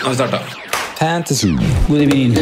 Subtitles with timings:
[0.00, 0.38] Nå har vi starta.
[0.98, 1.48] Fantasy.
[1.88, 2.34] God evening.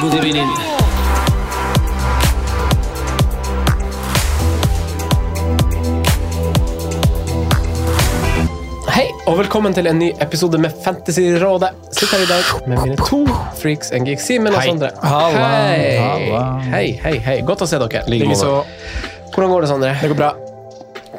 [0.00, 0.48] God evening.
[8.88, 11.68] Hei, og velkommen til en ny episode med Fantasyrådet.
[11.92, 13.26] Sitter her i dag med mine to
[13.60, 14.70] freaks and geeks, Simen og Hei.
[14.70, 14.90] Sondre.
[15.02, 15.52] Halla.
[15.68, 15.98] Hei.
[15.98, 16.46] Halla.
[16.70, 17.38] hei, hei, hei.
[17.44, 18.06] Godt å se dere.
[18.08, 18.62] Likeså.
[19.36, 19.96] Hvordan går det, Sondre?
[20.00, 20.45] Det går bra.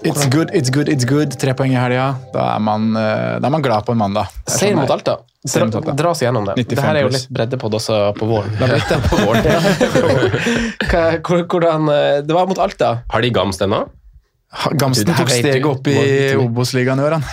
[0.07, 1.33] It's good, it's good, it's good.
[1.39, 2.07] Tre poeng i helga.
[2.33, 4.31] Da er man, eh, da er man glad på en mandag.
[4.45, 4.89] Det er Seier mot.
[4.93, 5.17] Alta.
[5.47, 6.57] Dra, dra oss gjennom det.
[6.67, 8.51] Det her er jo litt det også på våren.
[8.59, 9.45] Det litt på våren.
[10.87, 12.97] Hva- Hvordan eh, Det var mot Alta.
[13.13, 13.85] Har de Gamst ennå?
[14.79, 15.97] Gamsten tok steget opp i
[16.39, 17.25] Obos-ligaen i år, han.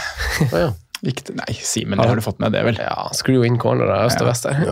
[0.52, 0.72] Ja.
[1.38, 2.78] Nei, Simen, det har du fått med det, vel?
[2.80, 4.62] ja, Screw in corner av øst og vest der.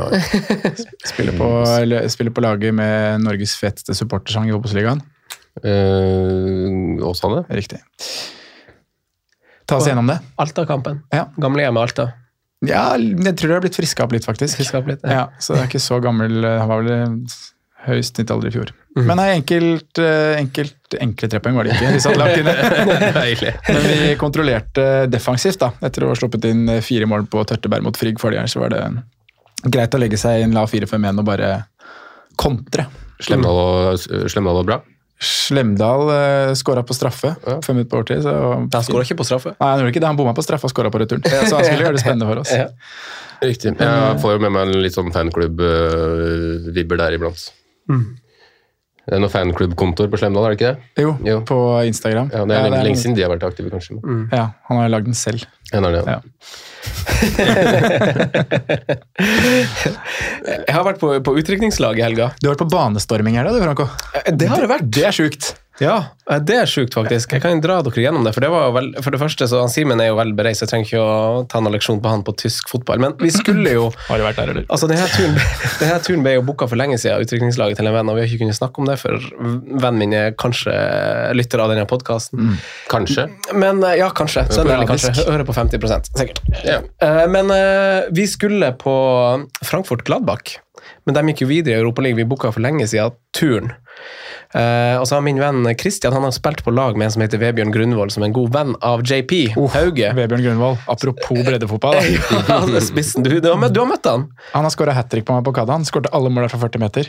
[1.05, 1.49] Spiller på,
[2.15, 5.03] spiller på laget med Norges feteste supportersang i Obos-ligaen.
[5.63, 7.45] Uh, Åsane?
[7.49, 7.81] Riktig.
[9.67, 10.19] Ta oss gjennom det.
[10.43, 11.03] Alta-kampen.
[11.15, 11.29] Ja.
[11.41, 12.11] Gamlehjemmet Alta.
[12.63, 14.61] Ja, jeg tror det har blitt friska opp litt, faktisk.
[14.61, 15.15] Friska opp litt, ja.
[15.17, 16.45] Ja, så det er ikke så gammel.
[16.45, 16.93] Han var vel
[17.83, 18.71] høy høyst snittalder i fjor.
[18.95, 19.07] Mhm.
[19.09, 21.95] Men nei, enkelt, eh, enkelt, enkle tre poeng var det ikke.
[21.97, 22.55] Vi satt langt inne.
[23.73, 25.73] Men vi kontrollerte defensivt, da.
[25.83, 28.63] Etter å ha sluppet inn eh, fire mål på Tørteberg mot Frigg forrige gang, så
[28.63, 28.85] var det
[29.73, 31.51] greit å legge seg i en lav 4-5-1 og bare
[32.39, 32.87] kontre.
[33.23, 34.79] Slemdal og, og bra?
[35.23, 38.23] Slemdal uh, skåra på straffe fem minutter på overtid.
[38.27, 39.53] Så, Han skåra ikke på straffe.
[39.59, 40.11] Nei, han gjorde ikke det.
[40.11, 41.23] Han bomma på straffe og skåra på returen.
[41.49, 42.55] Så han skulle gjøre det spennende for oss.
[42.57, 42.67] Ja.
[43.43, 43.75] Riktig.
[43.79, 47.47] Jeg får jo med meg en litt sånn fanklubb-vibber der iblant.
[49.03, 51.03] Det er noen fanklubb-kontoer på Slemdal, er det ikke det?
[51.03, 51.39] Jo, Jo.
[51.47, 51.57] på
[51.91, 52.29] Instagram.
[52.31, 53.99] Ja, Det er lenge, det lenge siden de har vært aktive, kanskje.
[53.99, 54.29] Mm.
[54.31, 55.43] Ja, han har lagd den selv.
[55.75, 56.21] En er det, ja.
[60.43, 62.33] Jeg har vært på, på utrykningslag i helga.
[62.41, 63.87] Du har vært på banestorming her, da, du, Franco?
[64.33, 64.89] Det har det vært.
[64.93, 65.53] Det er sjukt.
[65.83, 65.97] Ja,
[66.31, 67.33] eh, det er sjukt, faktisk.
[67.35, 68.33] Jeg kan dra dere gjennom det.
[68.37, 70.63] For det var jo vel, for det første, så han Simen er jo vel bereist,
[70.63, 73.03] jeg trenger ikke å ta noen leksjon på han på tysk fotball.
[73.03, 74.67] Men vi skulle jo Har du vært der, eller?
[74.69, 75.37] Altså, denne turen,
[75.83, 78.31] denne turen ble jo booka for lenge siden, utrykningslaget til en venn, og vi har
[78.31, 80.73] ikke kunnet snakke om det, for vennen min er kanskje
[81.37, 82.57] lytter av denne podkasten.
[82.93, 83.29] Kanskje.
[83.55, 84.47] Men eh, ja, kanskje.
[84.55, 85.15] Så kanskje.
[85.27, 86.43] Hører på 50% sikkert.
[86.67, 86.81] Ja.
[87.03, 88.95] Eh, Men eh, vi skulle på
[89.65, 90.59] Frankfurt Gladbach.
[91.07, 92.19] Men de gikk jo videre i Europaligaen.
[92.21, 93.73] Vi booka for lenge siden turen.
[94.53, 97.23] Eh, og så har min venn Christian han har spilt på lag med en som
[97.25, 100.11] heter Vebjørn Grunvoll, som er en god venn av JP Hauge.
[100.19, 100.77] Vebjørn Grunvoll.
[100.93, 101.97] Apropos breddefotball.
[101.97, 102.41] Da.
[102.53, 103.25] Ja, spissen.
[103.25, 104.27] Du, du, har møtt, du har møtt han?
[104.53, 105.79] Han har skåra hat trick på meg på Kadda.
[105.79, 107.09] Han skårte alle måla fra 40 meter.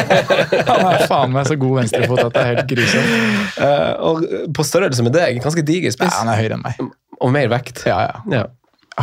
[0.70, 3.14] Han er faen meg så god venstrefot at det er helt grusomt.
[3.58, 5.40] Uh, og på størrelse med deg.
[5.44, 6.18] Ganske diger Ja, spiss.
[6.18, 6.92] han er høyere enn meg.
[7.24, 7.84] Og mer vekt.
[7.88, 8.20] Ja, ja.
[8.32, 8.44] Ja.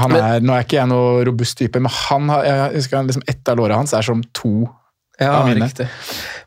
[0.02, 3.25] Han er, nå er ikke jeg noe robust type, men han har, jeg husker liksom
[3.28, 4.69] ett av låra hans er som to
[5.21, 5.87] Ja, riktig.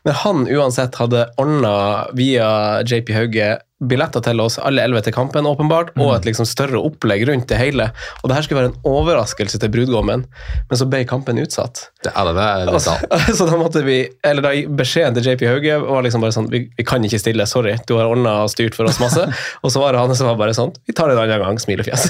[0.03, 5.47] Men han uansett hadde ordna via JP Hauge billetter til oss, alle elleve til kampen,
[5.49, 7.89] åpenbart, og et liksom større opplegg rundt det hele.
[8.21, 10.23] Og det her skulle være en overraskelse til brudgommen,
[10.69, 11.89] men så ble kampen utsatt.
[12.05, 12.95] Det, er det er det Altså,
[13.37, 16.59] så da måtte vi, eller da Beskjeden til JP Hauge var liksom bare sånn Vi,
[16.77, 17.75] vi kan ikke stille, sorry.
[17.89, 19.25] Du har ordna og styrt for oss masse.
[19.63, 21.59] og så var det han som var bare sånn Vi tar det en annen gang.
[21.59, 22.07] Smilefjes.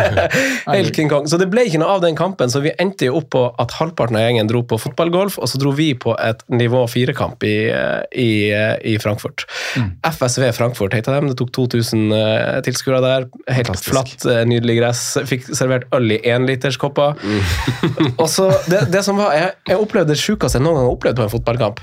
[0.74, 1.28] Helt King Kong.
[1.30, 3.72] Så det ble ikke noe av den kampen, så vi endte jo opp på at
[3.78, 7.56] halvparten av gjengen dro på fotballgolf, og så dro vi på et nivå fire-kamp i,
[8.10, 8.30] i,
[8.90, 9.46] i Frankfurt.
[10.06, 11.30] FSV Frankfurt heter dem.
[11.30, 13.28] Det tok 2000 uh, tilskuere der.
[13.50, 13.92] Helt Fantastisk.
[13.92, 15.04] flatt, uh, nydelig gress.
[15.28, 17.16] Fikk servert øl i énliterskopper.
[18.22, 20.98] Og så det, det som var, jeg, jeg opplevde det sjukeste jeg noen gang har
[20.98, 21.82] opplevd på en fotballkamp.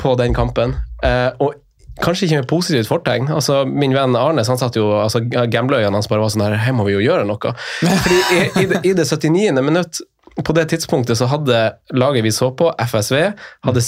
[0.00, 0.76] På den kampen.
[1.02, 1.56] Uh, og
[2.02, 3.30] kanskje ikke med positivt fortegn.
[3.34, 6.76] Altså, min venn Arnes han satt jo, altså Gamblerøyene hans bare var sånn her Her
[6.76, 7.54] må vi jo gjøre noe.
[7.80, 9.62] Fordi i, i, det, i det 79.
[9.64, 10.02] minutt,
[10.44, 11.64] på det tidspunktet, så hadde
[11.94, 13.18] laget vi så på, FSV,
[13.66, 13.82] hadde,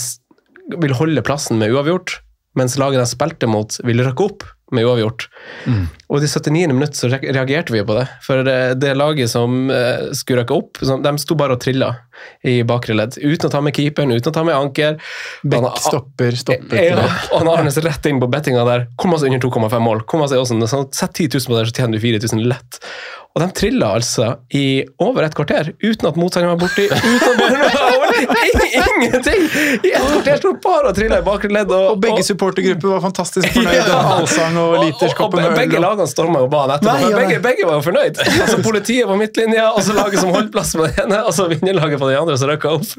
[0.83, 2.19] vil holde plassen med uavgjort.
[2.59, 5.27] Mens laget de spilte mot, ville rykke opp med uavgjort.
[6.11, 6.75] Og i det 79.
[6.75, 8.07] minutt så reagerte vi på det.
[8.25, 11.93] For det, laget som uh, skulle røkke opp, de sto bare og trilla
[12.47, 13.17] i bakre ledd.
[13.21, 14.99] Uten å ta med keeperen, uten å ta med anker.
[15.43, 18.89] Bekk Han- stopper, stopper ja, og han Arnes rett inn på bettinga der.
[19.01, 20.05] Kom oss under 2,5 mål.
[20.11, 20.41] Kom oss i.
[20.51, 22.81] Sånn, Sett 10 000 på det, så tjener du 4000 lett.
[23.31, 26.89] Og de trilla altså i over et kvarter, uten at motstanderen var borti.
[26.91, 28.01] Uten at
[28.81, 29.45] Ingenting!
[29.87, 31.71] I et kvarter sto bare og trilla i bakre ledd.
[31.71, 33.85] Og, Og begge supportergrupper var fantastisk fornøyde.
[33.87, 34.01] Ja.
[34.17, 36.97] Allsang og liters og, og, med begge lagene storma jo banen etterpå.
[37.05, 38.21] Men begge, begge var jo fornøyd.
[38.41, 41.47] Altså Politiet på midtlinja, og så laget som holdt plass på det ene, og så
[41.51, 42.91] vinnerlaget på den andre som røkka opp.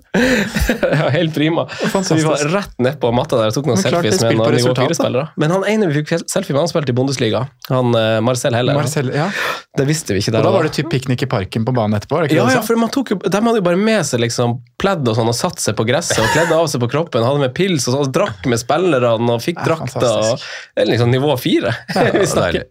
[0.92, 1.64] Ja, helt prima.
[1.92, 4.56] Så vi var rett nedpå matta der og tok noen Men klart selfies med noen
[4.58, 4.74] nivå.
[4.78, 5.28] 4-spillere.
[5.40, 7.44] Men han ene vi fikk selfie med, han spilte i Bundesliga.
[7.70, 8.78] Han eh, Marcel Heller.
[8.78, 9.30] Marcel, ja.
[9.78, 12.22] Det visste vi ikke Og da var det typ piknik i parken på banen etterpå?
[12.28, 15.06] ikke ja, ja, for man tok jo, De hadde jo bare med seg liksom pledd
[15.12, 17.24] og sånn og satt seg på gresset og kledde av seg på kroppen.
[17.26, 20.08] Hadde med pils og sånn, og drakk med spillerne og fikk Ja, drakter.
[20.08, 20.40] og-
[20.76, 21.74] Det er liksom nivå fire
[22.18, 22.66] vi snakker.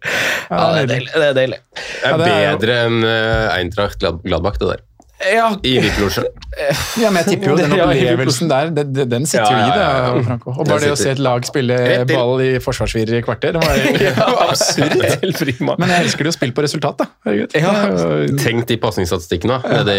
[0.49, 1.11] Ja, det er deilig.
[1.13, 1.59] Det er deilig.
[1.75, 4.81] Det er Ja, bedre enn uh, Eintracht Glad Gladbach, det der.
[5.21, 6.23] Ja, I Hviteblosje.
[7.01, 9.71] Ja, men jeg tipper jo den opplevelsen der, det, det, den sitter jo Ja, i
[9.71, 9.83] det.
[9.83, 10.23] ja, ja, ja.
[10.27, 10.51] Franco.
[10.59, 11.77] Og bare det å se et lag spille
[12.09, 14.97] ball i forsvarsvirre i kvarter, det var ja, absurd.
[15.79, 17.07] Men jeg elsker det å spille på resultat, da.
[17.25, 17.55] Herregud.
[17.55, 18.35] Ja.
[18.43, 19.81] Tenk de pasningsstatistikkene, da.
[19.87, 19.97] Det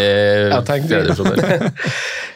[0.53, 1.73] Ja, tenk det.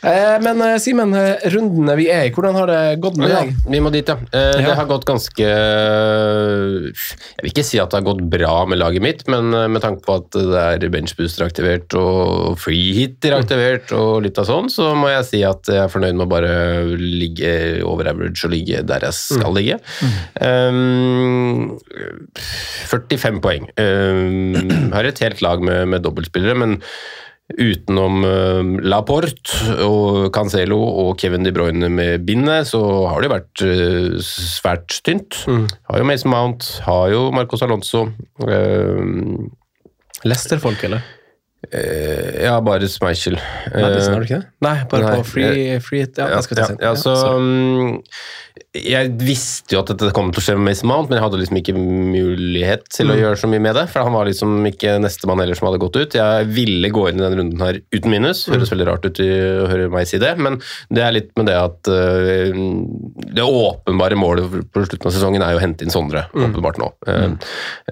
[0.08, 3.44] Eh, Men eh, Simen, eh, rundene vi er i, hvordan har det gått med Ja,
[3.46, 3.54] deg?
[3.70, 4.18] vi må dit, ja.
[4.34, 8.82] Eh, Det har gått ganske Jeg vil ikke si at det har gått bra med
[8.82, 13.92] laget mitt, men eh, med tanke på at det er benchbooster aktivert og freehitter aktivert
[13.96, 16.54] og litt av sånn, så må jeg si at jeg er fornøyd med å bare
[16.98, 17.52] ligge
[17.88, 19.80] over average og ligge der jeg skal ligge.
[20.42, 21.78] Um,
[22.38, 23.70] 45 poeng.
[23.80, 26.82] Um, har et helt lag med, med dobbeltspillere, men
[27.48, 33.64] Utenom uh, Laporte og Cancelo og Kevin De Bruyne med bindet, så har det vært
[33.64, 35.46] uh, svært tynt.
[35.48, 38.10] Har jo Mason Mount, har jo Marcos Alonso.
[38.44, 39.48] Uh,
[40.28, 41.08] Leicester-folk, eller?
[41.72, 43.38] Eh, ja, bare Schmeichel.
[43.74, 44.52] Det har du ikke det?
[44.64, 46.08] Nei, bare på free, free.
[46.18, 47.98] Ja, ja, jeg skal ta ja, ja, så mm,
[48.78, 51.40] Jeg visste jo at dette kom til å skje med Mason Mount, men jeg hadde
[51.42, 53.22] liksom ikke mulighet til å Mm.
[53.24, 53.86] gjøre så mye med det.
[53.90, 56.14] For han var liksom ikke nestemann heller som hadde gått ut.
[56.18, 58.46] Jeg ville gå inn i denne runden her uten minus.
[58.48, 58.56] Mm.
[58.56, 60.60] Høres veldig rart ut å høre meg si det, men
[60.92, 62.52] det er litt med det at uh,
[63.38, 66.52] Det åpenbare målet på slutten av sesongen er jo å hente inn Sondre, Mm.
[66.54, 66.92] åpenbart nå.
[67.08, 67.38] Mm.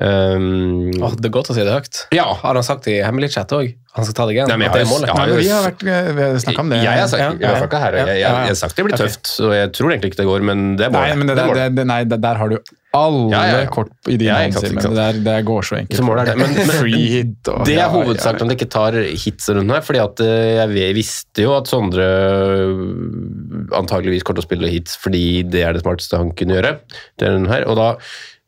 [0.02, 2.06] um, oh, det er godt å si det høyt.
[2.16, 2.26] ja.
[2.46, 3.76] Har han sagt det i hemmelig chat òg?
[3.96, 4.50] Han skal ta deg igjen?
[4.52, 5.08] Nei, men jeg At det er har målet?
[5.08, 6.80] jeg har vi har, vært, vi har snakka om det.
[6.84, 9.30] Jeg har sagt, Ja, hvert her, jeg, jeg, jeg, jeg har sagt det blir tøft,
[9.40, 11.22] og jeg tror egentlig ikke det går, men det er Nei, målet.
[11.22, 12.58] men det, Det er det, det, nei, der har du
[12.96, 13.72] alle Ja, ja, ja.
[13.72, 15.98] kort i dine Ja, sant, ikke Det, det går så enkelt.
[16.00, 16.36] Så målet er det.
[16.44, 20.62] Men, men det er hovedsaken at det ikke tar hits rundt her, fordi at eh,
[20.80, 22.86] jeg visste jo at Sondre øh,
[23.80, 26.78] antageligvis kommer til å spille hits fordi det er det smarteste han kunne gjøre.
[27.20, 27.90] denne her, og da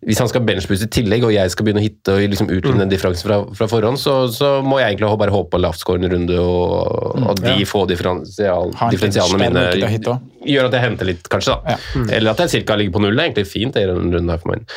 [0.06, 2.86] hvis han skal benchbooste i tillegg, og jeg skal begynne å hitte og liksom utligne
[2.86, 2.90] mm.
[2.92, 7.24] differansen fra, fra forhånd, så, så må jeg egentlig bare håpe på lavtskårende runde, og
[7.34, 11.56] at de få differensial, differensialene mine gjør at jeg henter litt, kanskje.
[11.66, 11.78] da.
[12.14, 13.18] Eller at jeg cirka ligger på null.
[13.18, 14.68] Det er egentlig fint i denne runden her for min,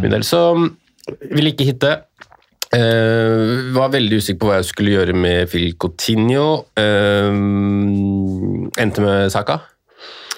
[0.00, 0.24] min del.
[0.26, 0.40] Så
[1.28, 1.98] vil ikke hitte.
[2.70, 6.46] Uh, var veldig usikker på hva jeg skulle gjøre med Phil Coutinho.
[6.78, 7.28] Eh,
[8.80, 9.60] endte med Saka.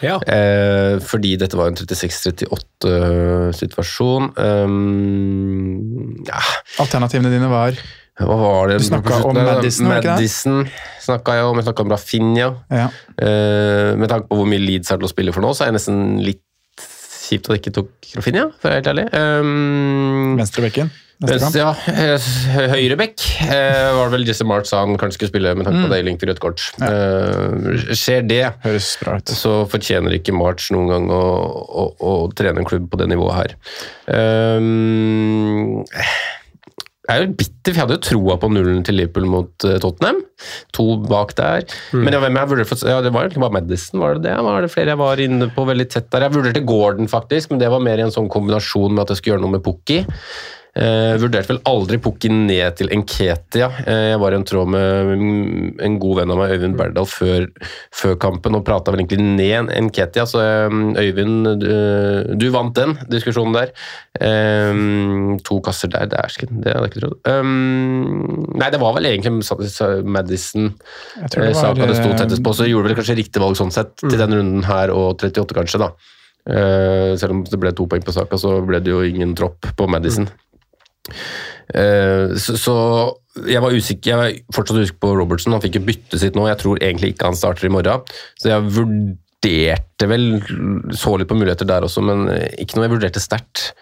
[0.02, 0.18] Ja.
[0.26, 4.24] Eh, fordi dette var en 36-38-situasjon.
[4.36, 6.40] Um, ja,
[6.82, 7.72] Alternativene dine var
[8.20, 8.74] hva var det?
[8.82, 9.86] Du snakket om Madison?
[9.88, 10.66] Madison
[11.00, 11.56] snakka jeg om.
[11.58, 12.48] Jeg snakka om Rafinha.
[12.68, 12.88] ja.
[13.16, 15.68] Eh, med tanke på hvor mye Leeds har til å spille for nå, så er
[15.72, 16.42] jeg nesten litt
[17.22, 19.06] kjipt at de ikke tok Rafinha, for å være helt ærlig.
[19.14, 20.90] Um, venstrebekken
[21.22, 22.24] Venstre, ja, eh,
[22.72, 25.86] Høyrebekk uh, var det vel Jesse March sa han kanskje skulle spille med tanke på
[25.86, 25.92] Mm.
[25.94, 26.64] deiling til rødt kort.
[26.82, 29.30] Eh, skjer det, Høres bra ut.
[29.30, 33.38] så fortjener ikke March noen gang å, å, å trene en klubb på det nivået
[33.38, 33.54] her.
[34.10, 35.84] Um,
[37.02, 39.78] jeg er jo bitter, for jeg hadde jo troa på nullen til Liverpool mot eh,
[39.82, 40.20] Tottenham.
[40.76, 41.66] To bak der.
[41.90, 42.04] Mm.
[42.06, 44.36] Men hvem jeg vurderte ja, det var egentlig bare Madison, var det det?
[44.46, 46.28] Var det flere jeg var inne på veldig tett der?
[46.28, 49.22] Jeg vurderte Gordon, faktisk, men det var mer i en sånn kombinasjon med at jeg
[49.22, 50.04] skulle gjøre noe med Pukki.
[50.72, 53.66] Eh, vurderte vel aldri pukken ned til Enketia.
[53.84, 57.08] Eh, jeg var i en tråd med mm, en god venn av meg, Øyvind Berdal,
[57.08, 57.44] før,
[57.92, 60.24] før kampen, og prata vel egentlig ned Enketia.
[60.28, 61.68] Så eh, Øyvind, du,
[62.40, 63.74] du vant den diskusjonen der.
[64.16, 64.80] Eh,
[65.44, 67.18] to kasser der, det er ikke det hadde jeg ikke trodd.
[67.28, 69.32] Um, nei, det var vel egentlig
[70.04, 70.70] Madison
[71.20, 73.58] Jeg tror det eh, det sto eh, tettest på, så gjorde vel kanskje riktig valg
[73.60, 75.92] sånn sett til den runden her, og 38 kanskje, da.
[76.42, 79.68] Uh, selv om det ble to poeng på saka, så ble det jo ingen tropp
[79.78, 80.26] på Madison.
[80.26, 80.51] Eh,
[82.38, 82.74] så, så
[83.48, 85.54] jeg var usikker, jeg var fortsatt usikker på Robertson.
[85.56, 86.44] Han fikk jo byttet sitt nå.
[86.50, 88.04] Jeg tror egentlig ikke han starter i morgen.
[88.40, 90.26] Så jeg vurderte vel
[90.94, 92.26] Så litt på muligheter der også, men
[92.60, 93.72] ikke noe jeg vurderte sterkt.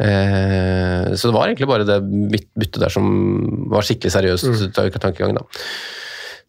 [0.00, 1.98] Eh, så det var egentlig bare det
[2.32, 3.10] byt- byttet der som
[3.68, 4.72] var skikkelig seriøst Mm.
[4.72, 5.42] ta- tankegang, da.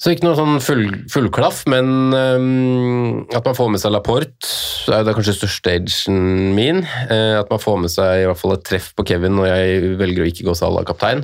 [0.03, 4.49] Så ikke noe sånn full, fullklaff, men um, at man får med seg Laporte,
[4.91, 6.17] er jo det kanskje største edgen
[6.57, 6.81] min.
[7.07, 9.93] Uh, at man får med seg i hvert fall et treff på Kevin når jeg
[10.01, 11.23] velger å ikke gå Salah-kaptein.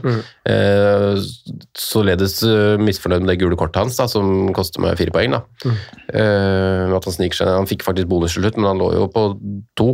[0.50, 1.20] Eh,
[1.76, 5.36] således uh, misfornøyd med det gule kortet hans, da, som koster meg fire poeng.
[5.36, 5.76] Da.
[6.16, 9.10] Eh, at Han sniker seg Han fikk faktisk bonus til slutt, men han lå jo
[9.12, 9.26] på
[9.76, 9.92] to.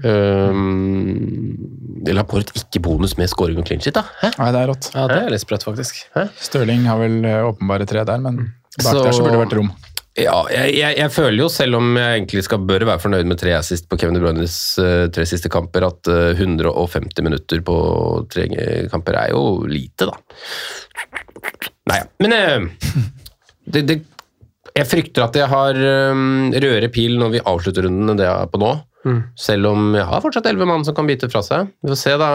[0.00, 0.54] Uh,
[2.12, 4.02] Laporte ikke bonus med scoring og clean shit, da?
[4.22, 4.32] Hæ?
[4.38, 4.90] Nei, det er rått.
[4.94, 6.02] Ja, det er litt sprøtt, faktisk.
[6.42, 8.40] Stirling har vel eh, åpenbare tre der, men
[8.78, 9.72] bak Så- der så burde det vært rom.
[10.18, 13.38] Ja, jeg, jeg, jeg føler jo, selv om jeg egentlig skal bør være fornøyd med
[13.40, 17.76] tre assist på Kevin De Bruynes uh, tre siste kamper, at uh, 150 minutter på
[18.28, 18.44] tre
[18.92, 20.18] kamper er jo lite, da.
[21.88, 22.10] Nei, ja.
[22.20, 22.66] Men uh,
[23.72, 23.96] det, det,
[24.76, 25.80] jeg frykter at jeg har
[26.12, 28.74] um, rødere pil når vi avslutter runden enn det jeg er på nå.
[29.38, 31.70] Selv om jeg har fortsatt elleve mann som kan bite fra seg.
[31.82, 32.28] Vi får se da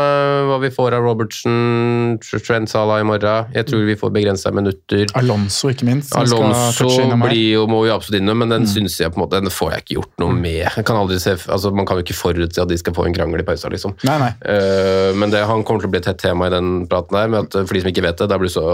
[0.50, 3.54] hva vi får av Robertsen, Trent Salah i morgen.
[3.56, 5.06] Jeg tror vi får begrensa minutter.
[5.20, 6.16] Alonso, ikke minst.
[6.18, 6.90] Alonso
[7.24, 9.76] blir jo, må jo absolutt innom, men den synes jeg på en måte, den får
[9.76, 10.66] jeg ikke gjort noe med.
[10.66, 13.16] Jeg kan aldri se, altså Man kan jo ikke forutse at de skal få en
[13.16, 13.96] krangel i pausa, liksom.
[14.08, 14.32] Nei, nei.
[14.44, 17.32] Uh, men det, han kommer til å bli et hett tema i den praten der.
[17.32, 18.68] med at For de som ikke vet det, da blir så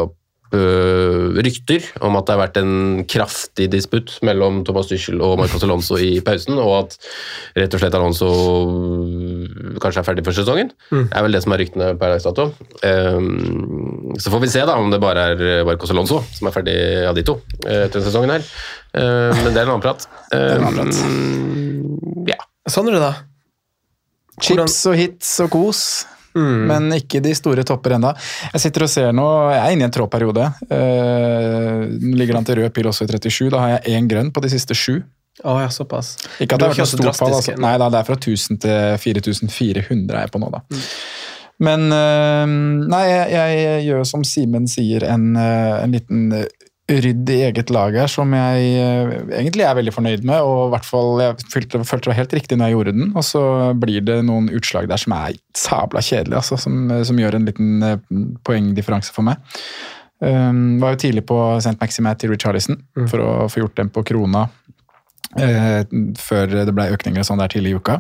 [0.58, 5.66] øh, rykter om at det har vært en kraftig disputt mellom Thomas Tuchel og Marcos
[5.66, 6.98] Alonso i pausen, og at
[7.58, 10.72] rett og slett Alonso øh, kanskje er ferdig for sesongen.
[10.92, 12.50] Det er vel det som er ryktene per dags dato.
[12.84, 16.78] Um, så får vi se da om det bare er Marcos Alonso som er ferdig
[17.10, 18.48] av de to eh, etter denne sesongen her.
[18.94, 20.08] Uh, men det er en annen prat.
[20.34, 22.40] Um, ja.
[22.70, 23.12] Sondre, da?
[24.42, 25.82] Chips og hits og kos.
[26.42, 28.14] Men ikke de store topper enda.
[28.54, 30.48] Jeg sitter og ser nå, jeg er inne i en trådperiode.
[30.70, 31.84] Uh,
[32.18, 33.52] ligger an til rød pil også i 37.
[33.54, 35.02] Da har jeg én grønn på de siste sju.
[35.42, 36.14] Å ja, såpass.
[36.44, 37.36] Ikke at det har vært noe så stort fall.
[37.40, 37.58] Altså.
[37.62, 40.62] Nei da, det er fra 1000 til 4400 er jeg på nå, da.
[41.64, 42.46] Men uh,
[42.90, 46.28] nei, jeg, jeg gjør som Simen sier, en, eh, en liten
[47.02, 50.42] rydd i eget lag her, som jeg eh, egentlig er veldig fornøyd med.
[50.42, 53.10] og i hvert fall Jeg følte, følte det var helt riktig når jeg gjorde den,
[53.16, 53.44] og så
[53.80, 57.88] blir det noen utslag der som er sabla kjedelige, altså, som, som gjør en liten
[57.88, 57.98] eh,
[58.46, 59.42] poengdifferanse for meg.
[60.24, 61.76] Um, var jo tidlig på St.
[61.82, 62.78] Maximat til Richarlison
[63.12, 64.46] for å få gjort den på krona
[65.36, 65.82] eh,
[66.16, 67.98] før det ble økninger og sånn der tidlig i uka.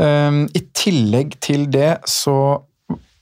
[0.00, 2.64] Um, I tillegg til det så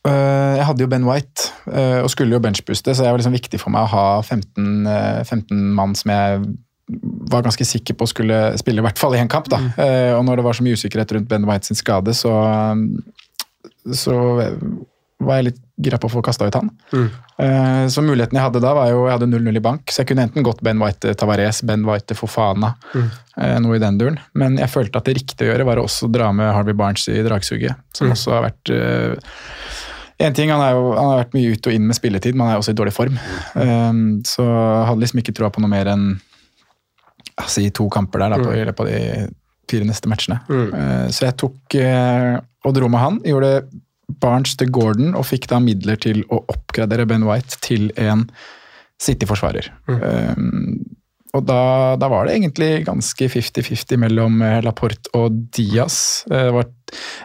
[0.09, 3.61] Jeg hadde jo Ben White øh, og skulle jo benchbooste, så det var liksom viktig
[3.61, 6.45] for meg å ha 15, øh, 15 mann som jeg
[7.31, 9.51] var ganske sikker på skulle spille i hvert fall i en kamp.
[9.53, 9.61] da.
[9.61, 10.17] Mm.
[10.19, 12.33] og når det var så mye usikkerhet rundt Ben White sin skade, så,
[13.95, 14.17] så
[15.21, 16.73] var jeg litt gira på å få kasta ut han.
[16.91, 17.07] Mm.
[17.93, 20.25] så muligheten jeg hadde da, var jo jeg hadde 0-0 i bank, så jeg kunne
[20.27, 23.07] enten gått Ben White til Tavares, Ben White til Fofana, mm.
[23.63, 24.19] noe i den duren.
[24.35, 27.07] Men jeg følte at det riktige å gjøre var å også dra med Harvey Barnes
[27.13, 29.39] i dragsuget, som også har vært eh,
[30.21, 32.55] en ting, han, jo, han har vært mye ut og inn med spilletid, men han
[32.55, 33.19] er også i dårlig form.
[33.55, 34.45] Um, så
[34.89, 36.09] hadde liksom ikke troa på noe mer enn
[37.41, 39.29] altså, i to kamper der da, på, i løpet av de
[39.71, 40.41] fire neste matchene.
[40.51, 42.37] Uh, så jeg tok uh,
[42.67, 43.21] og dro med han.
[43.27, 43.55] Gjorde
[44.21, 48.27] Barnes til Gordon og fikk da midler til å oppgradere Ben White til en
[49.01, 49.71] City-forsvarer.
[49.89, 50.83] Um,
[51.37, 56.25] og da, da var det egentlig ganske 50-50 mellom eh, Laporte og Diaz.
[56.31, 56.67] Eh, Det var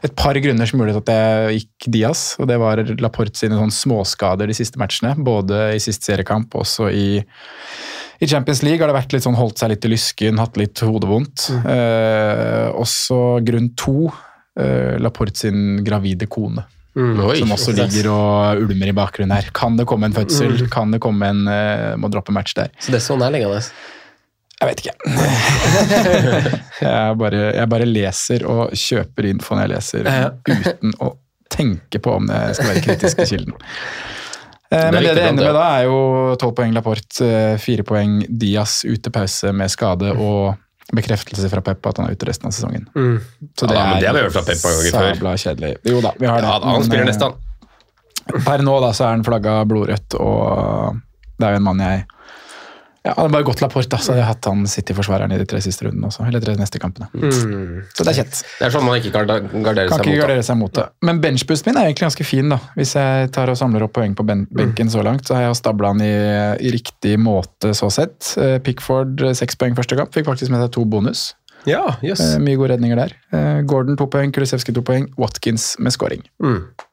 [0.06, 3.74] et par grunner som gjorde at jeg gikk Diaz, og det var Laporte sine sånn
[3.74, 5.16] småskader de siste matchene.
[5.26, 7.08] Både i siste seriekamp og også i,
[8.22, 10.86] i Champions League har det vært litt sånn holdt seg litt i lysken, hatt litt
[10.86, 11.50] hodevondt.
[11.66, 14.12] Eh, også grunn to,
[14.60, 16.68] eh, Laporte sin gravide kone.
[16.96, 17.36] Oi.
[17.42, 19.50] som også ligger og ulmer i bakgrunnen her.
[19.56, 20.70] Kan det komme en fødsel?
[20.72, 22.72] Kan det komme en uh, Må droppe match der?
[22.80, 23.60] Så det er så nærliggende.
[24.62, 24.96] Jeg vet ikke.
[26.86, 30.30] jeg, bare, jeg bare leser og kjøper infoen når jeg leser, Ja.
[30.48, 31.12] uten å
[31.52, 33.58] tenke på om det skal være kritisk i kilden.
[34.74, 35.98] Eh, Men det det ender med da, er jo
[36.42, 40.56] tolv poeng Laporte, eh, fire poeng Diaz ute pause med skade og
[40.94, 42.86] bekreftelse fra Peppa at han er ute resten av sesongen.
[43.58, 45.38] Så Ja da, men det har vi hørt fra Pep mange ganger før.
[45.42, 45.72] kjedelig.
[45.90, 46.48] Jo da, vi har det.
[46.52, 47.34] Ja, da, han spiller nesten.
[47.34, 48.42] neste.
[48.46, 51.00] Per nå da, så er han flagga blodrødt, og
[51.38, 52.06] det er jo en mann jeg
[53.06, 55.60] ja, hadde bare gått Laporte, da, så hadde jeg hatt han City-forsvareren i de tre
[55.62, 56.26] siste rundene også.
[56.26, 57.06] Eller tre neste kampene.
[57.14, 58.40] Så det er kjent.
[58.58, 60.88] Det er sånn man ikke kan gardere Kan seg ikke gardere seg mot det.
[61.06, 62.58] Men benchboosten min er egentlig ganske fin, da.
[62.74, 65.60] Hvis jeg tar og samler opp poeng på ben benken så langt, så har jeg
[65.62, 66.12] stabla han i,
[66.66, 68.34] i riktig måte så sett.
[68.42, 71.28] Eh, Pickford eh, seks poeng første kamp, fikk faktisk med seg to bonus.
[71.66, 72.22] Ja, yes.
[72.22, 73.14] Eh, Mye gode redninger der.
[73.70, 76.26] Gordon to poeng, Kulisevskij to poeng, Watkins med scoring.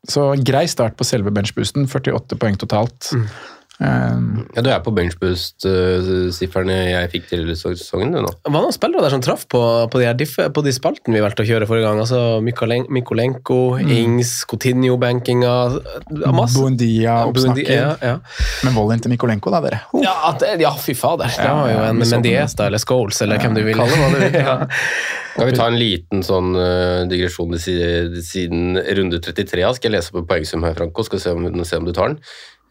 [0.08, 1.88] Så grei start på selve benchboosten.
[1.88, 3.12] 48 poeng totalt.
[3.82, 8.30] Um, Ja, du er på benchboost-sifferne jeg fikk til sesongen, du nå.
[8.44, 9.60] Hva var noen spillere der som traff på,
[9.90, 12.02] på, de, her diffe, på de spaltene vi valgte å kjøre forrige gang.
[12.04, 13.90] Altså Mikolen- mm.
[13.96, 14.34] Ings.
[16.62, 18.14] Buendia Buendia, ja, ja.
[18.66, 19.82] Men volden til Mikolenko, da, dere.
[19.92, 20.02] Oh.
[20.04, 21.32] Ja, det, ja, fy fader.
[21.32, 23.64] Det Ja, var jo en vi så på Mendies da, eller Scholes, eller hvem du
[23.66, 23.80] vil.
[23.80, 24.32] Kalle det hva du vil.
[25.32, 29.64] Skal vi ta en liten sånn uh, digresjon siden runde 33?
[29.78, 31.06] Skal jeg lese opp en poengsum her, Franco?
[31.08, 32.20] Skal se om, se om du tar den.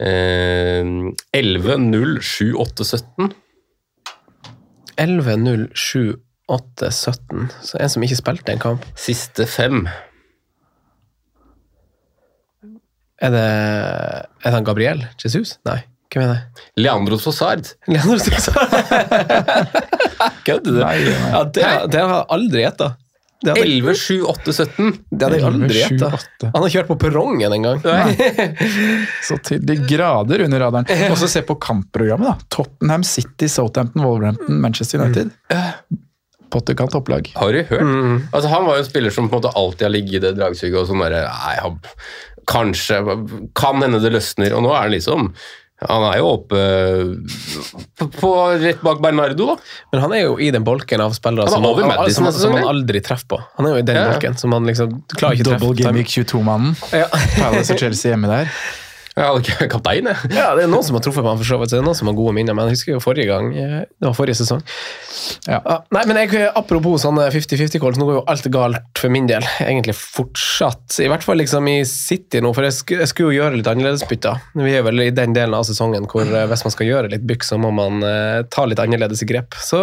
[0.01, 3.33] Uh, 11, 0, 7, 8, 17.
[4.97, 6.15] 11, 0, 7,
[6.51, 7.51] 8, 17.
[7.63, 8.87] Så en som ikke spilte en kamp.
[8.99, 9.85] Siste fem.
[13.21, 13.47] Er det,
[14.41, 15.59] er det han Gabriel Jesus?
[15.69, 15.77] Nei,
[16.09, 16.63] hvem er det?
[16.81, 18.73] Leandro Sosard Leandro Trossard.
[20.47, 20.79] Kødder du?
[20.81, 21.29] Nei, nei.
[21.29, 22.89] Ja, det, det har jeg aldri gjetta.
[23.41, 24.91] Det hadde, 11, 7, 8, 17.
[25.09, 26.49] det hadde jeg aldri 11, 7, gjetta.
[26.53, 27.79] Han har kjørt på perrongen en gang.
[29.27, 31.09] Så til de grader under radaren.
[31.09, 32.51] Og så se på kampprogrammet, da.
[32.53, 35.33] Tottenham City, Southampton, Wolverhampton, Manchester United.
[36.51, 37.31] Potterkant topplag.
[37.39, 37.87] Har du hørt?
[38.29, 40.35] Altså, han var jo en spiller som på en måte alltid har ligget i det
[40.37, 41.79] dragsuget og sånn derre Nei, han,
[42.51, 42.99] kanskje
[43.57, 44.53] Kan hende det løsner.
[44.57, 45.31] Og nå er han liksom
[45.89, 46.57] Han er jo oppe
[47.97, 49.55] på, på rett bak Bernardo, da.
[49.93, 52.27] Men han er jo i den bolken av spillere Han er som, han, man, Madison,
[52.29, 53.39] som, som han aldri treffer på.
[53.57, 54.13] Han er jo i den Ja, ja.
[54.13, 55.65] bolken som han liksom klarer ikke å treffe.
[55.65, 56.77] Double gimmick 22-mannen.
[56.93, 57.09] Ja.
[57.39, 58.53] Palace og Chelsea hjemme der.
[59.11, 61.73] Ikke kaptein, ja, det er noen som har truffet meg, for så vidt.
[61.73, 63.49] Det er noen som har gode minner, men jeg husker jo forrige gang.
[63.59, 64.61] eh, Det var forrige sesong.
[65.49, 65.57] Ja.
[65.67, 69.43] Ja, nei, men jeg, Apropos sånne 50-50-calls, nå går jo alt galt for min del.
[69.65, 70.95] Egentlig fortsatt.
[71.03, 73.67] I hvert fall liksom i City nå, for jeg, sk jeg skulle jo gjøre litt
[73.71, 74.39] annerledes bytter.
[74.55, 77.27] Vi er vel i den delen av sesongen hvor eh, hvis man skal gjøre litt
[77.27, 79.59] bykk, så må man eh, ta litt annerledes i grep.
[79.59, 79.81] Så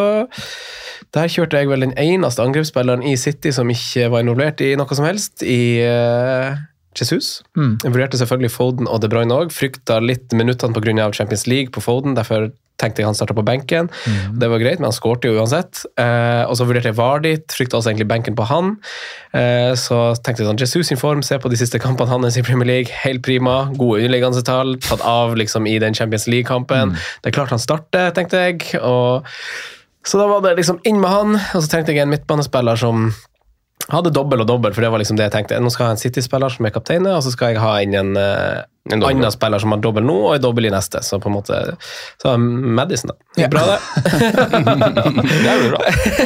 [1.15, 4.97] der kjørte jeg vel den eneste angrepsspilleren i City som ikke var involvert i noe
[4.99, 6.57] som helst, i eh,
[6.97, 7.43] Jesus.
[7.57, 7.77] Mm.
[7.85, 9.53] Jeg vurderte selvfølgelig Foden og De Bruyne òg.
[9.55, 11.11] Frykta litt minuttene pga.
[11.13, 12.17] Champions League på Foden.
[12.17, 13.89] Derfor tenkte jeg han starta på benken.
[14.39, 15.83] Det var greit, men han skårte jo uansett.
[15.99, 17.33] Eh, og så vurderte jeg Vardi.
[17.51, 18.77] Frykta også egentlig benken på han.
[19.35, 22.45] Eh, så tenkte jeg sånn Jesus sin form, se på de siste kampene hans i
[22.47, 22.95] Premier League.
[23.03, 23.65] Helt prima.
[23.75, 24.77] Gode underliggende tall.
[24.85, 26.95] Tatt av liksom i den Champions League-kampen.
[27.23, 28.63] Det er klart han starter, tenkte jeg.
[28.79, 29.27] Og
[30.07, 33.11] så da var det liksom inn med han, og så trengte jeg en midtbanespiller som
[33.93, 35.61] hadde dobbel og dobbel, for det var liksom det jeg tenkte.
[35.65, 37.95] Nå skal jeg ha en City-spiller som er kaptein, og så skal jeg ha inn
[37.97, 41.03] en, eh, En annen spiller som har dobbel nå, og en dobbel i neste.
[41.05, 41.57] Så på en måte
[42.23, 43.17] Så Madison, da.
[43.37, 43.79] Gikk Bra, det.
[45.29, 45.81] Det er jo bra.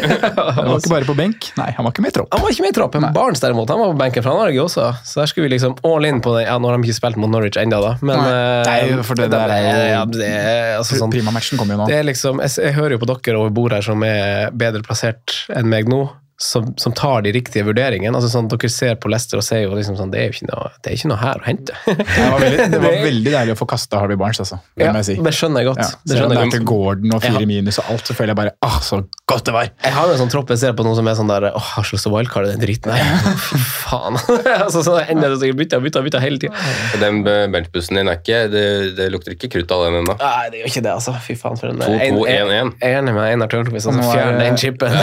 [0.61, 1.49] Han var ikke bare på benk.
[1.59, 2.29] Nei, han var ikke med i tropp.
[2.35, 2.95] Han var ikke med i tropp.
[3.03, 4.87] Men Barents derimot, han var på benken, fra Norge også.
[5.07, 6.45] Så der skulle vi liksom all in på det.
[6.47, 8.31] Ja, nå har de ikke spilt mot Norwich ennå, da, men Nei.
[8.31, 11.91] eh, Nei, for det der er ja, det er, altså, sånn, Prima-matchen kommer jo nå.
[11.91, 14.85] Det er liksom, jeg, jeg hører jo på dere over bordet her som er bedre
[14.87, 16.05] plassert enn meg nå,
[16.43, 18.15] som, som tar de riktige vurderingene.
[18.19, 20.49] Altså sånn, Dere ser på Lester og sier jo liksom sånn, det er jo ikke
[20.51, 21.77] noe, det er ikke noe her å hente.
[22.03, 24.59] Det var veldig, det var veldig deilig å få kasta Harvey Barnes, altså.
[24.79, 25.17] Det ja, si.
[25.23, 25.83] det skjønner jeg godt.
[25.85, 26.65] Ja, det skjønner jeg er til.
[26.73, 29.69] Gordon og fire minus og alt, så føler jeg bare ah, så godt det var.
[29.85, 31.69] Jeg har jo en sånn tropp jeg ser på noen som er sånn der åh,
[31.77, 33.37] har så lyst til å wildcarde den driten her.
[33.83, 34.19] Faen.
[34.65, 36.65] altså, så ender det sikkert bytta, bytta, bytta hele tida.
[37.01, 38.65] Den benchbussen din er ikke Det,
[38.99, 40.17] det lukter ikke krutt av den ennå.
[40.21, 41.15] Nei, det gjør ikke det, altså.
[41.23, 41.61] Fy faen.
[41.61, 42.73] For en 2-2-1-1.
[42.83, 43.89] Jeg er enig med Einar Tørnquist.
[43.89, 44.99] Og Altså, er Fjern den chipen.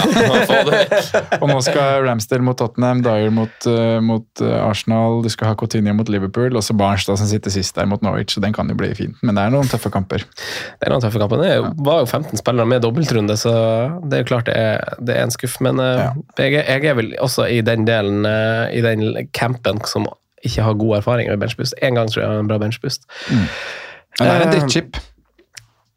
[0.70, 1.40] Vekk.
[1.42, 5.58] Og nå skal Ramsdale mot Tottenham, Dyer mot, uh, mot eh, Arsenal, du skal ha
[5.60, 8.70] Coutinho mot Liverpool, og så Barnstad som sitter sist der mot Norwich, så den kan
[8.72, 9.16] jo bli fin.
[9.24, 10.26] Men det er noen tøffe kamper.
[10.26, 11.44] Det er noen tøffe kamper.
[11.44, 11.54] Det
[11.86, 13.54] var jo 15 spillere med dobbeltrunde, så
[14.10, 15.58] det er jo klart det er, det er en skuff.
[15.66, 16.10] Men eh, Ja.
[16.44, 20.08] jeg, er- jeg er vel også i den delen, eh, i den campen som
[20.44, 21.74] ikke har god erfaring med benchboost.
[21.84, 23.04] En gang tror jeg har en bra benchboost.
[23.30, 23.48] Men
[24.20, 24.98] det er en Eh, drittchip.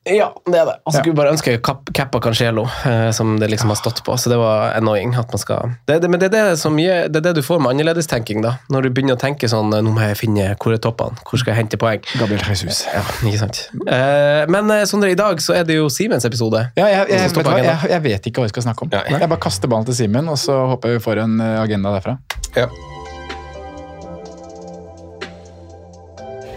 [0.04, 0.74] Ja, det er det.
[0.82, 1.52] Og så skulle jeg bare ønske
[1.94, 4.16] cappa Cancelo, eh, som det liksom har stått på.
[4.18, 7.06] Så det var annoying at man skal det, det, Men det er det, som gir,
[7.06, 8.56] det er det du får med annerledestenkning, da.
[8.72, 11.38] Når du begynner å tenke sånn eh, Nå må jeg finne hvor er toppene, hvor
[11.38, 12.02] skal jeg hente poeng?
[12.18, 12.82] Gabriel Jesus.
[12.90, 13.64] Ja, ikke sant.
[13.86, 16.64] Eh, men eh, Sondre, i dag så er det jo Simens episode.
[16.74, 18.94] Ja, jeg, jeg, jeg, vet jeg, jeg vet ikke hva vi skal snakke om.
[18.96, 19.20] Nei.
[19.22, 22.18] Jeg bare kaster ballen til Simen, og så håper jeg vi får en agenda derfra.
[22.58, 22.66] Ja.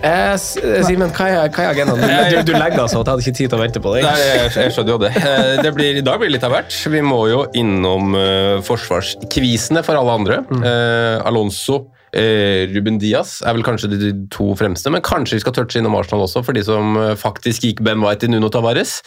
[0.06, 2.04] Eh, eh, Simen, hva er, hva er agendaen?
[2.04, 4.06] Du, du, du legger altså, at jeg hadde ikke tid til å vente på deg.
[4.06, 5.12] Nei, jeg, jeg skjønner jo det.
[5.18, 6.78] Eh, det blir, I dag blir det litt av hvert.
[6.94, 10.40] Vi må jo innom uh, forsvarskvisene for alle andre.
[10.62, 11.82] Eh, Alonso,
[12.18, 15.98] eh, Ruben Diaz er vel kanskje de, to fremste, men kanskje vi skal touche innom
[16.00, 18.98] Arsenal også, for de som eh, faktisk gikk Ben White i Nuno Tavares.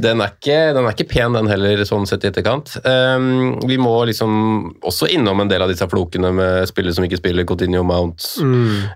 [0.00, 2.74] Den, er ikke, den er ikke pen, den heller, sånn sett i etterkant.
[2.84, 4.32] Um, vi må liksom
[4.86, 8.26] også innom en del av disse flokene med spillere som ikke spiller, Coutinho, Mount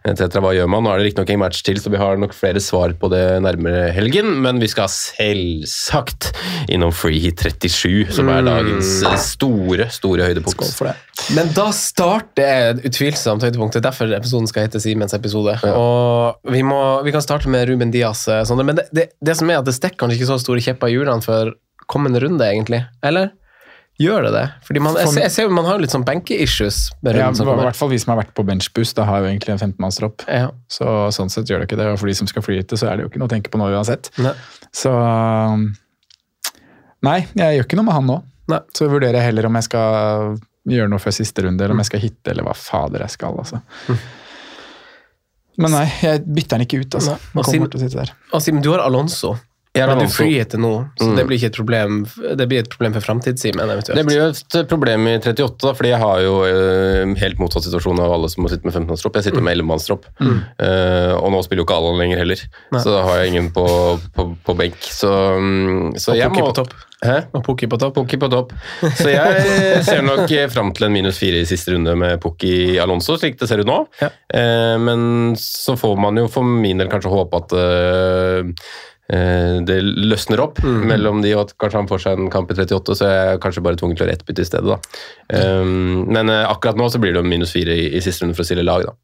[0.04, 0.38] etc.
[0.42, 0.84] Hva gjør man?
[0.84, 3.22] Nå er det riktignok en match til, så vi har nok flere svar på det
[3.44, 6.32] nærmere helgen, men vi skal selvsagt
[6.72, 10.82] innom Free Hit 37, som er dagens eh, store, store høydepunkt.
[11.36, 13.76] Men da starter utvilsomt ekstremt høydepunkt.
[13.76, 15.54] Det er derfor episoden skal hete Simens episode.
[15.74, 18.26] Og vi, må, vi kan starte med Ruben Diaz.
[18.28, 20.61] eh, Sånn, men det, det, det som er at det stikker kanskje ikke så store
[20.64, 21.54] kjepper i hjulene for
[21.90, 22.85] kommende runde, egentlig.
[23.04, 23.33] Eller?
[24.00, 24.44] Gjør det det?
[24.66, 27.78] Fordi man, jeg, ser, jeg ser jo man har litt sånn benke-issues Ja, I hvert
[27.78, 30.24] fall vi som har vært på benchboost, da har jo egentlig en 15-mannstropp.
[30.26, 30.48] Ja.
[30.66, 31.87] Så sånn sett gjør det ikke det.
[31.92, 33.52] Og for de som skal fly hit, så er det jo ikke noe å tenke
[33.54, 34.11] på nå uansett.
[34.18, 34.35] Nei.
[34.74, 35.68] Så um,
[37.04, 38.18] Nei, jeg gjør ikke noe med han nå.
[38.50, 38.61] Nei.
[38.74, 40.35] Så vurderer jeg heller om jeg skal
[40.68, 43.40] gjøre noe før siste runde, eller om jeg skal hitte, eller hva fader jeg skal,
[43.42, 43.61] altså.
[45.61, 47.18] Men nei, jeg bytter den ikke ut, altså.
[47.35, 47.68] Og siden-.
[48.35, 49.35] Og siden du har Alonso.
[49.74, 50.22] Jeg har Alonso.
[50.22, 51.16] freehitter nå, så Mm.
[51.16, 52.06] det blir ikke et problem
[52.38, 53.96] Det blir et problem for framtidssimen eventuelt.
[53.98, 54.28] Det blir jo
[54.60, 58.30] et problem i 38, da, fordi jeg har jo uh, helt motsatt situasjon av alle
[58.30, 59.18] som må sitte med 15-mannstropp.
[59.18, 60.06] Jeg sitter med 11-mannstropp.
[60.22, 62.80] Eh, og nå spiller jo ikke Allan lenger heller, Nei.
[62.80, 63.66] så da har jeg ingen på,
[64.14, 64.78] på, på benk.
[64.78, 66.72] Så, um, så jeg må på topp.
[67.04, 67.18] Hæ?
[67.37, 67.98] Og Pukki på topp.
[67.98, 68.54] Pukki på topp.
[68.96, 73.18] Så jeg ser nok fram til en minus fire i siste runde med Pukki Alonso,
[73.20, 73.82] slik det ser ut nå.
[74.00, 74.08] Ja.
[74.32, 78.54] Eh, men så får man jo for min del kanskje håpe at eh,
[79.04, 82.96] det løsner opp mellom de, og at kanskje han får seg en kamp i 38,
[82.96, 84.72] så er jeg kanskje bare tvunget til å rettbytte i stedet.
[84.72, 85.02] da.
[85.60, 88.36] Um, men eh, akkurat nå så blir det jo minus fire i, i siste runde
[88.38, 88.94] for å stille lag, da.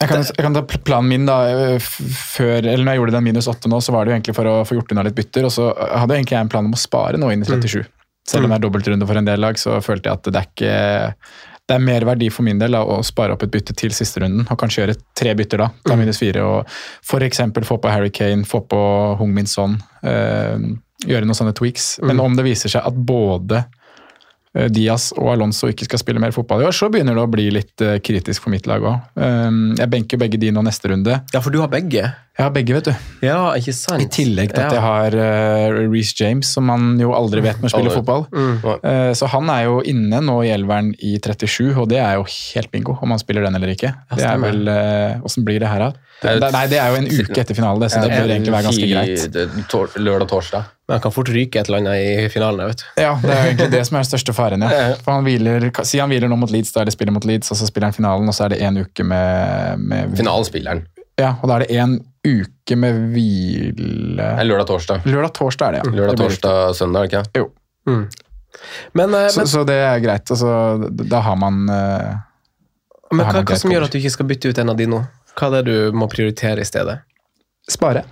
[0.00, 1.38] Jeg kan, jeg kan ta planen min da,
[1.76, 4.48] før, eller når jeg gjorde den minus 8 nå, så var det jo egentlig for
[4.48, 6.80] å få gjort unna litt bytter, og så hadde egentlig jeg en plan om å
[6.80, 7.84] spare noe inn i 37.
[8.30, 10.50] Selv om det er dobbeltrunde for en del lag, så følte jeg at det er
[10.50, 10.74] ikke
[11.70, 14.22] det er mer verdi for min del da, å spare opp et bytte til siste
[14.24, 18.10] runden, og kanskje gjøre tre bytter da, ta minus fire, og eksempel få på Harry
[18.14, 18.80] Kane, få på
[19.20, 20.56] Hung Min Son, eh,
[21.06, 22.00] gjøre noen sånne tweaks.
[22.02, 26.34] Men om det viser seg at både eh, Diaz og Alonso ikke skal spille mer
[26.34, 29.22] fotball i år, så begynner det å bli litt eh, kritisk for mitt lag òg.
[29.78, 31.22] jeg benker begge de nå neste runde.
[31.30, 32.10] Ja, for du har begge.
[32.40, 33.08] Jeg har begge, vet du.
[33.20, 34.00] Ja, ikke sant?
[34.00, 34.78] I tillegg til at Ja.
[34.78, 35.16] jeg har
[35.76, 38.24] uh, Reece James, som man jo aldri vet når spiller fotball.
[38.32, 38.54] Mm.
[38.64, 42.24] Uh, så han er jo inne nå i elveren i 37, og det er jo
[42.24, 43.92] helt bingo om han spiller den eller ikke.
[44.16, 46.06] det er vel, vel, uh, blir det her, da?
[46.20, 48.68] Det nei, det er jo en uke etter finalen, det, så det bør egentlig være
[48.68, 50.00] ganske greit.
[50.00, 50.70] Lørdag-torsdag.
[50.88, 52.72] Men han kan fort ryke et eller annet i finalen.
[52.72, 52.86] vet du.
[53.00, 54.80] Ja, det er jo egentlig det som er den største faren, ja.
[55.04, 57.52] For han hviler, Si han hviler nå mot Leeds, da er det spiller mot Leeds,
[57.52, 60.84] og så spiller han finalen, og så er det én uke med, med Finalspilleren.
[61.20, 65.06] Ja, og da er det én uke med hvile Lørdag-torsdag.
[65.08, 65.96] Lørdag-torsdag er det, ja.
[66.00, 67.22] Lørdag-torsdag-søndag, ikke?
[67.40, 67.50] Jo.
[68.92, 70.30] Men, eh, Så, men, så det er greit.
[70.30, 72.10] Altså, da har man eh,
[73.10, 74.86] men hva, man hva som gjør at du ikke skal bytte ut en av de
[74.90, 75.00] nå?
[75.38, 77.00] Hva er det du må prioritere i stedet?
[77.70, 78.02] spare,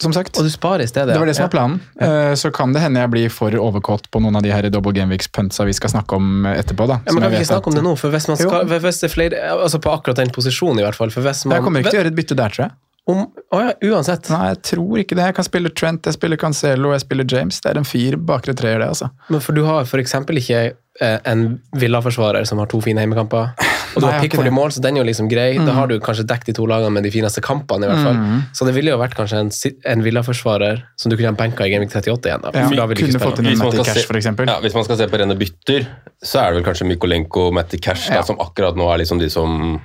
[0.00, 0.38] som sagt.
[0.40, 1.12] Og du sparer i stedet?
[1.12, 1.48] Det var det som ja.
[1.50, 1.80] var planen.
[2.00, 2.36] Ja.
[2.36, 5.66] Så kan det hende jeg blir for overkåt på noen av de her double gameweeks-puntsa
[5.68, 6.86] vi skal snakke om etterpå.
[6.88, 7.00] da.
[7.06, 7.92] Ja, men Kan vi ikke snakke om det nå?
[8.00, 10.98] For hvis man skal, hvis det er flere, altså På akkurat den posisjonen, i hvert
[10.98, 11.12] fall.
[11.14, 12.74] For hvis man, Jeg kommer ikke til å gjøre et bytte der, tror jeg.
[13.10, 14.28] Om, å ja, uansett.
[14.30, 15.24] Nei, jeg tror ikke det.
[15.30, 17.58] Jeg kan spille Trent, jeg spiller Cancelo, jeg spiller James.
[17.62, 19.10] Det er en fire bakre treer, det, altså.
[19.32, 20.14] Men For du har f.eks.
[20.42, 20.60] ikke
[21.02, 21.46] eh, en
[21.78, 23.50] Villa-forsvarer som har to fine heimekamper.
[23.94, 25.56] Og du har Pickford i mål, så den er jo liksom grei.
[25.58, 28.20] Da har du kanskje dekket de to lagene med de fineste kampene, i hvert fall.
[28.56, 29.50] Så det ville jo vært kanskje en,
[29.92, 32.42] en Villa-forsvarer som du kunne ha benka i Gaming 38 igjen.
[32.46, 34.46] Da, Ja, da vil kunne fått inn en Matty Cash, for.
[34.48, 35.86] Ja, hvis man skal se på rene bytter,
[36.22, 38.22] så er det vel kanskje Mykolenko og Matty Cash da, Ja.
[38.22, 39.80] som akkurat nå er liksom de som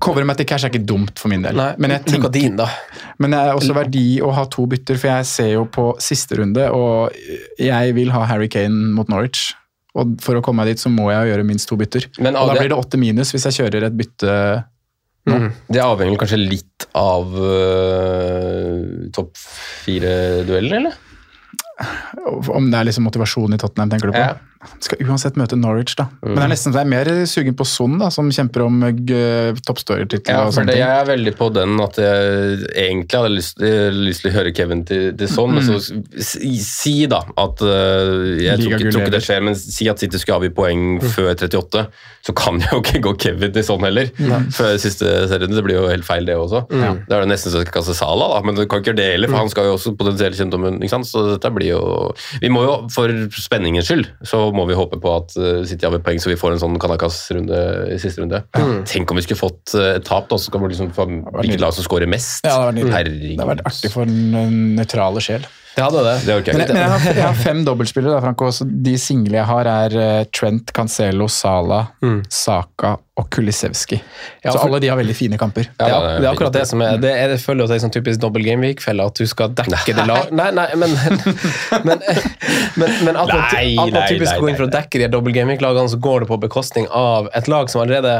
[0.00, 1.56] Cover Matty Cash er ikke dumt for min del.
[1.56, 2.66] Nei, men jeg tenker din, da.
[3.18, 6.36] Men det er også verdi å ha to bytter, for jeg ser jo på siste
[6.36, 7.14] runde, og
[7.58, 9.54] jeg vil ha Harry Kane mot Norwich.
[9.96, 12.04] Og for å komme meg dit, så må jeg gjøre minst to bytter.
[12.20, 14.64] Men og da det- blir det åtte minus hvis jeg kjører et bytte
[15.68, 20.94] Det avhenger kanskje litt av uh, topp fire-duellen, eller?
[22.48, 24.22] Om det er liksom motivasjon i Tottenham, tenker du på?
[24.24, 24.38] Ja.
[24.82, 26.08] Skal uansett møte Norwich, da.
[26.24, 28.80] Men det er nesten så jeg er mer sugen på Son, da, som kjemper om
[28.82, 33.30] uh, toppstøyertittel Ja, og for det, jeg er veldig på den at jeg egentlig hadde
[33.36, 37.20] lyst, eh, lyst til å høre Kevin til, til sånn, men så si, si da
[37.38, 40.50] at øh, Jeg tror ikke, tror ikke det skjer, men si at City skulle avgi
[40.56, 41.84] poeng før 38,
[42.26, 44.10] så kan jeg jo ikke gå Kevin til Son heller.
[44.54, 45.54] Før siste serien.
[45.54, 46.64] Det blir jo helt feil, det også.
[46.70, 49.00] Da er det nesten så jeg skal kaste Sala, da, men du kan ikke gjøre
[49.00, 50.66] det heller, for han skal jo også potensielt kjent om?
[51.08, 51.82] Så dette blir jo
[52.42, 55.34] Vi må jo, for spenningens skyld, så må vi håpe på at
[55.68, 57.60] City har med poeng, så vi får en sånn Kanakas-runde
[57.94, 58.42] i siste runde.
[58.88, 61.62] Tenk om vi skulle fått uh, et tap, da, så kan vi liksom få hvilket
[61.62, 62.46] lag som scorer mest.
[62.46, 65.48] Ja, det hadde vært Det har vært artig for den nøytrale sjel.
[65.78, 66.14] Det hadde det.
[66.26, 66.56] Det okay.
[66.56, 68.48] Men jeg jeg, men jeg, har, jeg har fem dobbeltspillere, da, Franco.
[68.54, 71.84] Så de single jeg har, er eh, Trent, Cancelo, Sala,
[72.34, 73.96] Saka og Kulisevski.
[74.44, 75.68] Ja, så for- alle de har veldig fine kamper.
[75.78, 77.66] Ja, det, er, det er det er akkurat det som er Det, er, det føler
[77.66, 80.30] at det er sånn typisk dobbel gameweek-felle, at du skal dekke det lag...
[80.38, 80.94] Nei, nei, men
[81.88, 82.02] Men,
[82.78, 85.08] men, men at man, Nei, at man typisk nei, går inn for å dekke de
[85.14, 88.14] dobbel gameweek-lagene, så går det på bekostning av et lag som allerede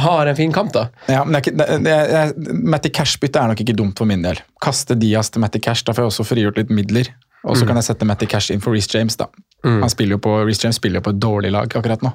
[0.00, 0.86] har en fin kamp, da.
[1.08, 1.52] Ja, men det
[1.92, 4.40] er ikke, Matty Cash-bytte er nok ikke dumt for min del.
[4.62, 7.12] Kaste Diaz til Matty Cash, da får jeg også frigjort litt midler.
[7.42, 9.26] Og så kan jeg sette Matty Cash inn for Reece James, da.
[9.66, 12.12] Han spiller jo på, Reece James spiller jo på et dårlig lag akkurat nå.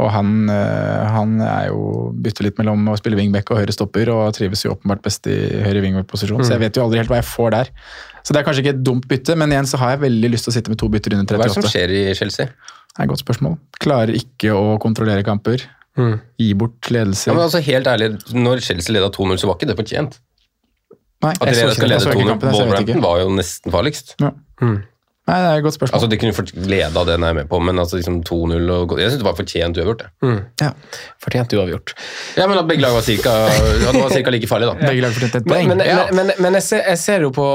[0.00, 4.08] Og han, eh, han er jo bytter litt mellom å spille wingback og høyre stopper,
[4.12, 7.20] og trives jo åpenbart best i høyre wingback-posisjon, så jeg vet jo aldri helt hva
[7.20, 7.70] jeg får der.
[8.24, 10.48] Så det er kanskje ikke et dumt bytte, men igjen så har jeg veldig lyst
[10.48, 11.36] til å sitte med to bytter under 38.
[11.36, 12.46] Hva er det som skjer i Chelsea?
[12.48, 13.58] Det er et godt spørsmål.
[13.84, 15.60] Klarer ikke å kontrollere kamper.
[16.40, 17.28] Gi bort ledelse.
[17.30, 20.18] Ja, men altså Helt ærlig, når Chelsea leda 2-0, så var ikke det fortjent.
[21.24, 23.72] Nei, At de skal lede så 2-0 kampen, så jeg vet Wolverhampton var jo nesten
[23.72, 24.14] farligst.
[24.20, 24.32] Ja.
[25.24, 25.96] Nei, det er et godt spørsmål.
[25.96, 28.66] Altså De kunne fått glede av den jeg er med på, men altså liksom 2-0
[28.74, 30.02] og Jeg syns det var fortjent uavgjort.
[30.02, 30.32] det.
[30.60, 30.68] ja.
[31.24, 31.94] Fortjent uavgjort.
[32.36, 34.74] Ja, men at begge lag var cirka, ja, det var cirka like farlig, da.
[34.90, 35.68] Begge lag fortjente et poeng.
[35.72, 36.02] Men, men, Ja.
[36.12, 37.46] men, men, men jeg, ser, jeg ser jo på,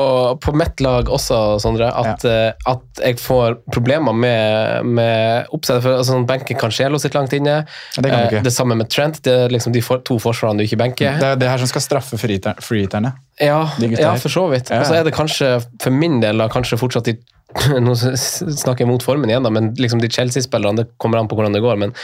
[0.42, 5.86] på mitt lag også, Sondre, at, eh, at jeg får problemer med, med oppsettet.
[5.86, 7.60] For altså, sånn, benken Cancelo sitt langt inne.
[7.70, 8.42] Ja, det kan du ikke.
[8.42, 9.22] Eh, det samme med Trent.
[9.30, 11.22] Det er liksom de for, to forsvarene du ikke benker.
[11.22, 13.14] Det er det her som skal straffe freehitter- freehitterne.
[13.40, 13.62] Ja,
[13.94, 14.74] ja, for så vidt.
[14.74, 14.82] Ja.
[14.82, 17.20] Og så er det kanskje, for min del, da, kanskje fortsatt de
[17.86, 21.36] Nå snakker jeg mot formen igjen, da, men liksom de Chelsea-spillerne, det kommer an på
[21.40, 21.80] hvordan det går.
[21.82, 21.96] men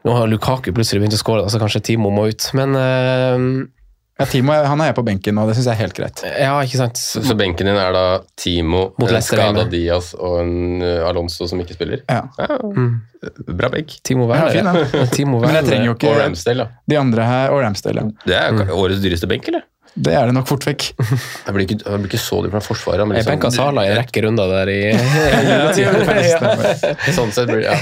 [0.00, 2.46] nå har Lukaku plutselig begynt å skåre, så kanskje Timo må ut.
[2.56, 3.42] Men uh,
[4.20, 6.22] Ja, Timo han er på benken, og det syns jeg er helt greit.
[6.24, 6.96] ja, ikke sant.
[7.00, 8.04] Så, så benken din er da
[8.40, 9.66] Timo, Leicester skada.
[9.68, 12.00] Diaz og en uh, Alonso som ikke spiller?
[12.08, 12.22] Ja.
[13.52, 13.98] Bra benk.
[14.06, 15.04] Timo Ja, fin, ja.
[15.12, 16.84] Timo Men jeg trenger jo Og Ramsdale, da.
[16.94, 18.06] de andre her, og Ramsdale.
[18.08, 18.16] ja.
[18.24, 19.66] Det er årets dyreste benk, eller?
[19.94, 20.84] Det er det nok fort vekk.
[21.46, 23.02] Jeg blir ikke, jeg blir ikke så dyp fra forsvaret.
[23.08, 24.80] Men Jeg liksom- benka Sala i en rekke runder der i
[27.16, 27.74] Sånn sett blir ja.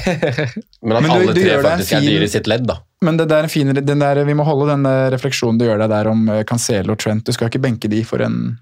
[0.83, 2.79] Men at Men du- alle du tre faktisk fin, er dyre i sitt ledd, da.
[3.05, 5.79] Men det der er en fin, den der, vi må holde den refleksjonen du gjør
[5.85, 7.25] deg der om eh, Cancelo og Trent.
[7.29, 8.59] Du skal ikke benke de for en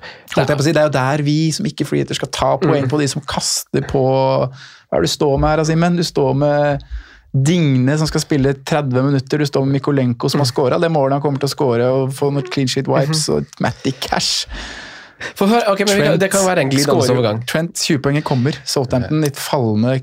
[0.00, 2.86] jeg på å si, Det er jo der vi som ikke freehitter skal ta poeng
[2.88, 5.96] på de som kaster på Hva er det du står med her, Simen?
[5.98, 6.84] Du står med
[7.30, 9.38] Digne som skal spille 30 minutter.
[9.38, 12.14] Du står med Mikolenko som har scora det målet han kommer til å score, og
[12.16, 14.46] få noen clean sheet wipes, og Matty Cash.
[15.36, 17.42] For, hør, ok, men vi kan, Det kan være en glidende overgang.
[17.46, 18.56] Trent 20-poenget kommer.
[18.64, 20.00] Southampton litt fallende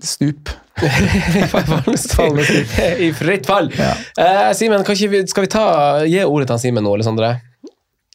[0.00, 0.48] stup.
[3.06, 3.68] I fritt fall.
[3.76, 5.64] Eh, Simen, kan ikke vi- skal vi ta,
[6.08, 7.34] gi ordet til Simen nå, Alessandre?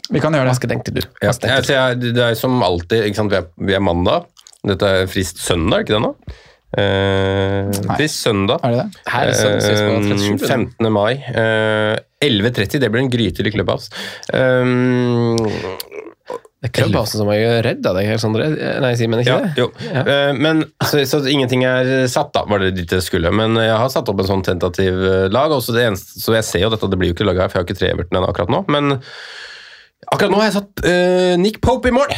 [0.10, 0.58] Vi kan gjøre Hva det.
[0.60, 1.02] skal tenkte du?
[1.22, 3.32] Ja, Hva tenkte jeg, Ja, jeg, det er som alltid, ikke sant?
[3.34, 4.26] Vi, er, vi er mandag.
[4.66, 6.14] Dette er frist søndag, ikke det nå?
[6.78, 8.08] Eh, Nei.
[8.12, 8.60] søndag.
[8.64, 9.04] Er det det?
[9.14, 10.92] Her er søndag, sist på 37, Eh, 15.
[10.92, 11.14] mai.
[11.14, 13.92] Eh, 11.30, det blir en grytidlig klubbhouse.
[14.34, 15.38] Um,
[16.66, 18.48] Det er Clubhouse som er redd av deg Sondre.
[18.82, 19.60] Nei, Simen, ikke ja, det?
[19.60, 19.68] jo.
[19.86, 23.30] Eh, men, så, så ingenting er satt, da, var det dit det skulle.
[23.30, 25.54] Men jeg har satt opp en sånn tentativ eh, lag.
[25.54, 27.70] Eneste, så jeg ser jo dette, det blir jo ikke laget her, for jeg har
[27.70, 28.64] ikke tre Everton akkurat nå.
[28.74, 28.98] Men
[30.10, 32.10] akkurat nå har jeg satt uh, Nick Pope i mål.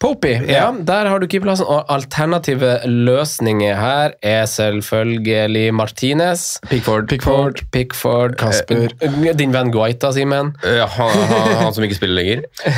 [0.00, 0.66] Popey, ja.
[0.84, 1.64] Der har du keeperplassen.
[1.72, 6.58] Og alternative løsninger her er selvfølgelig Martinez.
[6.68, 7.06] Pickford.
[7.08, 8.90] Pickford, Pickford Kasper.
[9.00, 10.50] eh, Din venn Guaita, Simen.
[10.64, 12.44] Ja, han, han, han som ikke spiller lenger.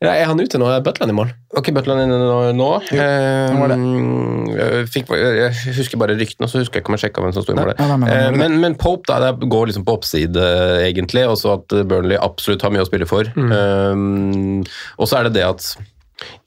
[0.00, 0.66] Ja, er han ute nå?
[0.72, 1.32] Er Butland i mål?
[1.58, 2.38] Ok, Butland inne nå.
[2.56, 2.68] nå.
[2.88, 3.76] nå var det.
[3.76, 7.34] Eh, jeg fikk, jeg husker bare ryktene, så husker jeg ikke om jeg sjekka hvem
[7.36, 7.74] som sto i mål.
[7.76, 8.08] Nei, nei, men-
[8.48, 10.48] Eh, men, Pope da, det går liksom på oppside,
[10.86, 11.26] egentlig.
[11.28, 13.28] Også at Burnley absolutt har mye å spille for.
[13.36, 15.68] Eh, og så er det det at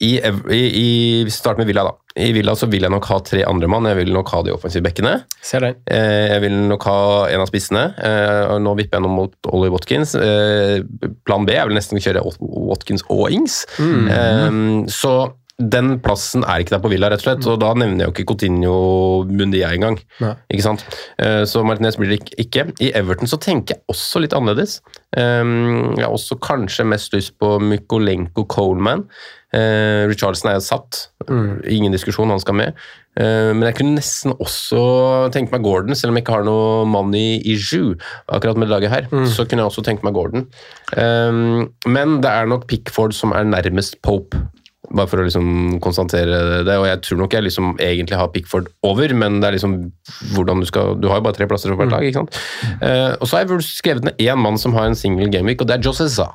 [0.04, 0.86] i, i, i,
[1.24, 1.94] Vi starter med Villa, da.
[2.20, 3.86] I Villa så vil jeg nok ha tre andre mann.
[3.88, 5.14] Jeg vil nok ha de offensive bekkene.
[5.40, 5.78] Ser den.
[5.88, 6.96] Eh, Jeg vil nok ha
[7.32, 7.86] en av spissene.
[7.96, 10.12] Eh, Nå vipper jeg nå mot Ollie Watkins.
[10.18, 10.82] Eh,
[11.24, 12.24] Plan B er vel nesten å kjøre
[12.68, 13.62] Watkins og Ings.
[13.80, 14.84] Mm.
[14.92, 15.14] Så
[15.62, 17.48] den plassen er ikke der på Villa, rett og slett.
[17.48, 18.76] Og da nevner jeg jo ikke Coutinho
[19.30, 19.96] Mundia engang.
[20.52, 20.84] Ikke sant?
[21.48, 22.68] Så Martinez blir det ikke.
[22.82, 24.80] I Everton så tenker jeg også litt annerledes.
[25.16, 25.44] Eh,
[25.98, 29.06] Jeg har også kanskje mest lyst på Mykolenko Coleman.
[29.52, 31.10] Uh, Richardson er satt.
[31.68, 32.78] Ingen diskusjon, han skal med.
[33.20, 36.86] Uh, men jeg kunne nesten også tenkt meg Gordon, selv om jeg ikke har noe
[36.88, 37.92] money i Ju
[38.32, 39.10] akkurat med laget her.
[39.28, 40.46] Så kunne jeg også tenkt meg Gordon.
[40.96, 44.40] Um, men det er nok Pickford som er nærmest Pope.
[44.90, 46.74] Bare for å liksom konstatere det.
[46.74, 49.76] Og jeg tror nok jeg liksom egentlig har Pickford over, men det er liksom
[50.34, 52.38] hvordan du skal Du har jo bare tre plasser for hvert lag, ikke sant.
[52.82, 55.62] Uh, og så har jeg vel skrevet ned én mann som har en single gameweek,
[55.62, 56.32] og det er Josessa.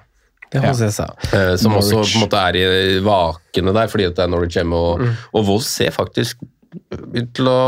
[0.47, 1.03] Det si.
[1.35, 4.55] Eh, som også på en måte er i vakene der, fordi at det er Norwich
[4.55, 4.79] hjemme.
[4.79, 5.03] Og,
[5.35, 6.39] og Wolves ser faktisk
[6.87, 7.59] ut til å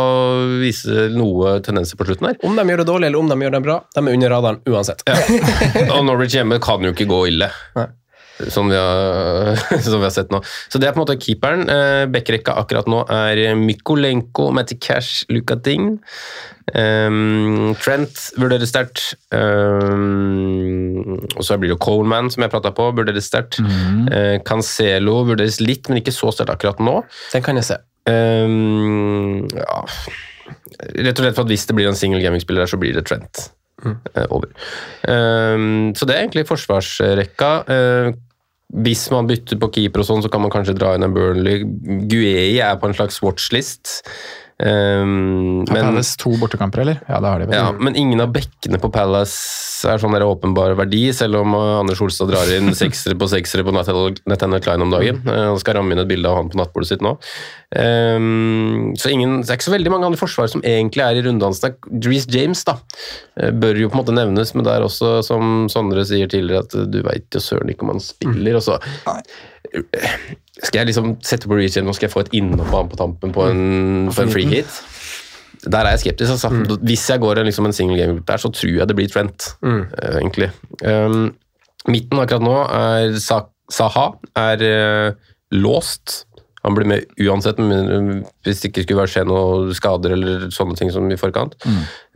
[0.61, 2.39] vise noe tendenser på slutten her.
[2.45, 4.61] Om de gjør det dårlig eller om de gjør det bra, de er under radaren
[4.69, 5.03] uansett.
[5.95, 7.49] Og Norwich hjemme kan jo ikke gå ille.
[7.75, 7.87] Nei.
[8.47, 10.39] Som vi, har, som vi har sett nå.
[10.71, 11.65] Så det er på en måte keeperen.
[11.69, 15.97] Eh, Backrekka akkurat nå er Mykolenko, Matty Cash, Luka Ding.
[16.69, 19.15] Um, Trent vurderes sterkt.
[19.33, 23.59] Um, og så blir det Coleman, som jeg prata på, vurderes sterkt.
[23.59, 26.99] Eh, Cancelo vurderes litt, men ikke så sterkt akkurat nå.
[27.33, 27.79] Den kan jeg se.
[28.09, 29.83] Um, ja.
[30.95, 33.05] Rett og slett for at hvis det blir en single gaming-spiller der, så blir det
[33.09, 33.49] Trent
[33.85, 34.51] eh, over.
[35.03, 37.51] Um, så det er egentlig forsvarsrekka.
[37.69, 38.11] Uh,
[38.69, 41.63] hvis man bytter på keeper og sånn, så kan man kanskje dra inn en Burnley.
[42.09, 44.01] Guei er på en slags watchlist.
[44.59, 46.97] Um, Har Palace to bortekamper, eller?
[47.07, 47.55] Ja, det har de vel.
[47.55, 51.77] ja, men ingen av bekkene på Palace er sånn der åpenbar verdi, selv om uh,
[51.79, 55.21] Anders Olstad drar inn seksere på seksere på Nathaniel Klein om dagen.
[55.23, 57.15] Uh, Han skal ramme inn et bilde av han på nattbordet sitt nå.
[57.71, 61.23] Um, så ingen, det er ikke så veldig mange andre forsvarere som egentlig er i
[61.23, 61.79] runddansen.
[61.95, 62.75] Drees James da,
[63.39, 66.67] uh, bør jo på en måte nevnes, men det er også, som Sondre sier tidligere,
[66.67, 68.59] at du veit jo søren ikke om han spiller.
[68.59, 68.79] og så
[70.63, 72.89] skal jeg liksom sette på reach igjen og skal jeg få et innhopp på ham
[72.91, 74.79] på tampen på en, på en free hit?
[75.65, 76.31] Der er jeg skeptisk.
[76.31, 76.77] Altså.
[76.87, 79.49] Hvis jeg går en, liksom en single game der, så tror jeg det blir Trent,
[79.63, 80.51] eh, egentlig.
[80.85, 81.35] Um,
[81.87, 85.11] midten akkurat nå er Sa Saha er uh,
[85.51, 86.23] låst.
[86.63, 90.89] Han blir med uansett, men hvis det ikke skulle skje noen skader eller sånne ting
[90.91, 91.55] som i forkant.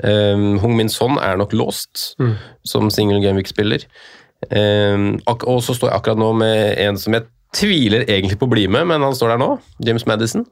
[0.03, 2.15] Um, Hung Min Son er nok låst
[2.67, 3.85] som single gameweek-spiller.
[4.51, 8.53] Um, og så står jeg akkurat nå med en som jeg tviler egentlig på å
[8.53, 9.49] bli med, men han står der nå.
[9.85, 10.45] James Madison.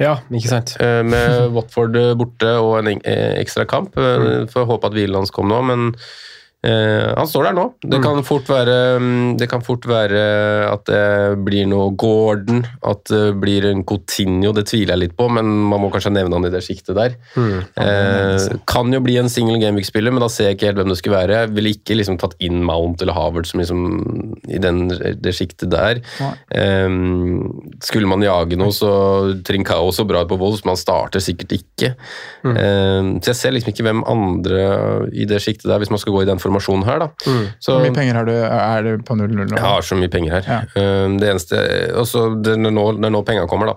[0.00, 0.74] Ja, ikke sant?
[0.82, 3.94] Eh, med Watford borte og en eh, ekstra kamp.
[3.94, 4.48] Mm.
[4.50, 5.92] Får håpe at hvilen hans kom nå, men
[6.64, 7.64] eh, han står der nå.
[7.84, 10.22] Det kan, fort være, mm, det kan fort være
[10.70, 14.52] at det blir noe Gordon, at det blir en Coutinho.
[14.56, 17.16] Det tviler jeg litt på, men man må kanskje nevne han i det sjiktet der.
[17.36, 20.98] Eh, kan jo bli en single gameweek-spiller, men da ser jeg ikke helt hvem det
[21.00, 21.40] skulle være.
[21.44, 23.84] Jeg ville ikke liksom tatt inn Mount eller Havert som liksom
[24.48, 26.02] i den, det sjiktet der.
[26.54, 26.88] Eh,
[27.84, 28.90] skulle man jage noe, så
[29.46, 31.94] Trincao så bra på Wolves, men han starter sikkert ikke.
[32.44, 34.64] Eh, så jeg ser liksom ikke hvem andre
[35.12, 37.08] i det sjiktet der, hvis man skal gå i den formasjonen her, da.
[37.58, 38.34] Så, Hvor mye penger har du?
[38.34, 39.48] Er du på 0-0 nå?
[39.50, 40.48] jeg har så mye penger her.
[40.48, 40.84] Ja.
[41.18, 41.60] det eneste
[42.00, 43.76] også, det, er nå, det er nå penga kommer, da.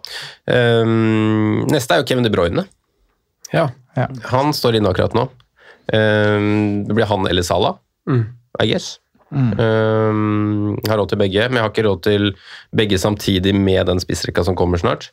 [0.84, 2.68] Um, neste er jo Kevin De Bruyne.
[3.54, 3.70] Ja.
[3.98, 4.08] Ja.
[4.34, 5.28] Han står inne akkurat nå.
[5.94, 8.98] Um, det blir han eller Salah, I guess.
[9.32, 12.30] Um, jeg har råd til begge, men jeg har ikke råd til
[12.76, 15.10] begge samtidig med den spissrekka som kommer snart.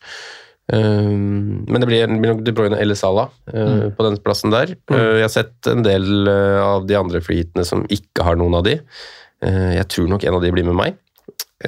[0.73, 4.55] Um, men det blir, det blir nok De Bruyne eller Salah uh, på den plassen
[4.55, 4.73] der.
[4.89, 8.57] Uh, jeg har sett en del uh, av de andre freeheatene som ikke har noen
[8.61, 8.79] av de.
[9.45, 10.95] Jeg tror nok en av de blir med meg.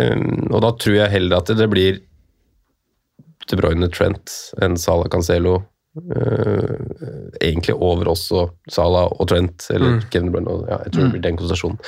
[0.01, 1.99] Um, og da tror jeg heller at det blir
[3.51, 4.33] De Bruyne Trent
[4.65, 5.59] enn Salah Cancelo.
[5.97, 11.13] Uh, egentlig over også Salah og Trent, eller Kevin De og- Ja, jeg tror det
[11.15, 11.79] blir den konsentrasjonen.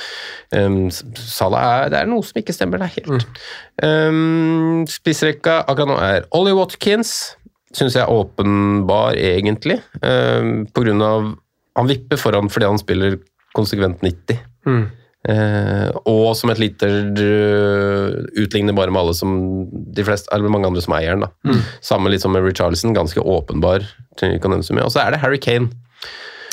[0.51, 3.27] Um, Salah er, det er noe som ikke stemmer der helt.
[3.83, 7.35] Um, spissrekka akkurat nå er Ollie Watkins.
[7.73, 9.79] Syns jeg er åpenbar, egentlig.
[10.01, 11.35] Um, på grunn av
[11.77, 13.19] Han vipper foran fordi han spiller
[13.55, 14.39] konsekvent 90.
[15.29, 19.33] Eh, og som et lite øh, utligner bare med alle som
[19.93, 21.27] de fleste, eller mange andre som eier den.
[21.27, 21.59] da.
[21.85, 23.85] Samme litt som med Richarlison, ganske åpenbar.
[24.23, 25.69] Og så er det Harry Kane,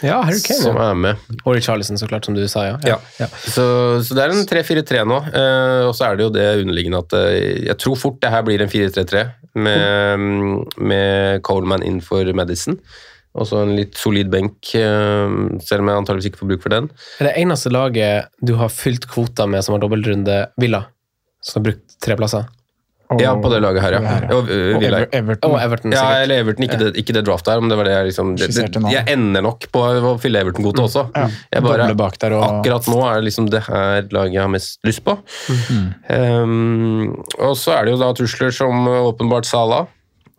[0.04, 0.60] Ja, Harry Kane.
[0.60, 0.90] som Ja.
[0.90, 1.16] er med.
[1.46, 2.98] Og Richarlison, så klart, som du sa, ja.
[3.18, 3.26] Ja.
[3.48, 5.22] Så, så det er en 3-4-3 nå.
[5.32, 8.42] eh, og så er det jo det underliggende at eh, jeg tror fort det her
[8.44, 9.24] blir en 4-3-3
[9.56, 12.76] med, med Coleman inn for Madison.
[13.36, 16.72] Og så en litt solid benk, eh, selv om jeg antageligvis ikke får bruk for
[16.72, 16.90] den.
[17.20, 20.86] Er det eneste laget du har fylt kvota med som har dobbeltrunde Villa?
[21.44, 22.46] Som har brukt tre plasser?
[23.08, 23.98] Og- Ja, på det laget her, ja.
[24.00, 24.34] her, ja.
[24.34, 25.50] Og, Og Ever Everton.
[25.52, 27.92] Og Everton, Ja, eller Everton, ikke, det, ikke det draftet her, men det var det
[27.92, 28.90] jeg liksom det, det.
[28.90, 31.04] Jeg ender nok på å fylle Everton-kvote også.
[31.14, 34.42] Ja, Jeg bare, bak der og- Akkurat nå er det liksom det her laget jeg
[34.42, 35.14] har mest lyst på.
[36.10, 39.86] Um, og så er det jo da trusler som åpenbart Sala.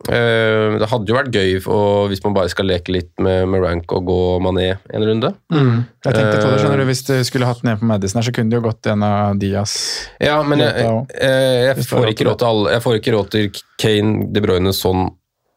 [0.06, 3.64] Uh, det hadde jo vært gøy og hvis man bare skal leke litt med, med
[3.64, 5.32] rank og gå Mané en runde.
[5.50, 8.20] Jeg tenkte på det, skjønner Eh, du, Hvis du skulle hatt den ned på Madison,
[8.20, 9.74] her, så kunne det jo gått en av Diaz.
[10.22, 12.74] Ja, men jeg, jeg, jeg, du har får ikke råd til alle.
[12.76, 15.08] Jeg får ikke råd til Kane, De Bruyne, Son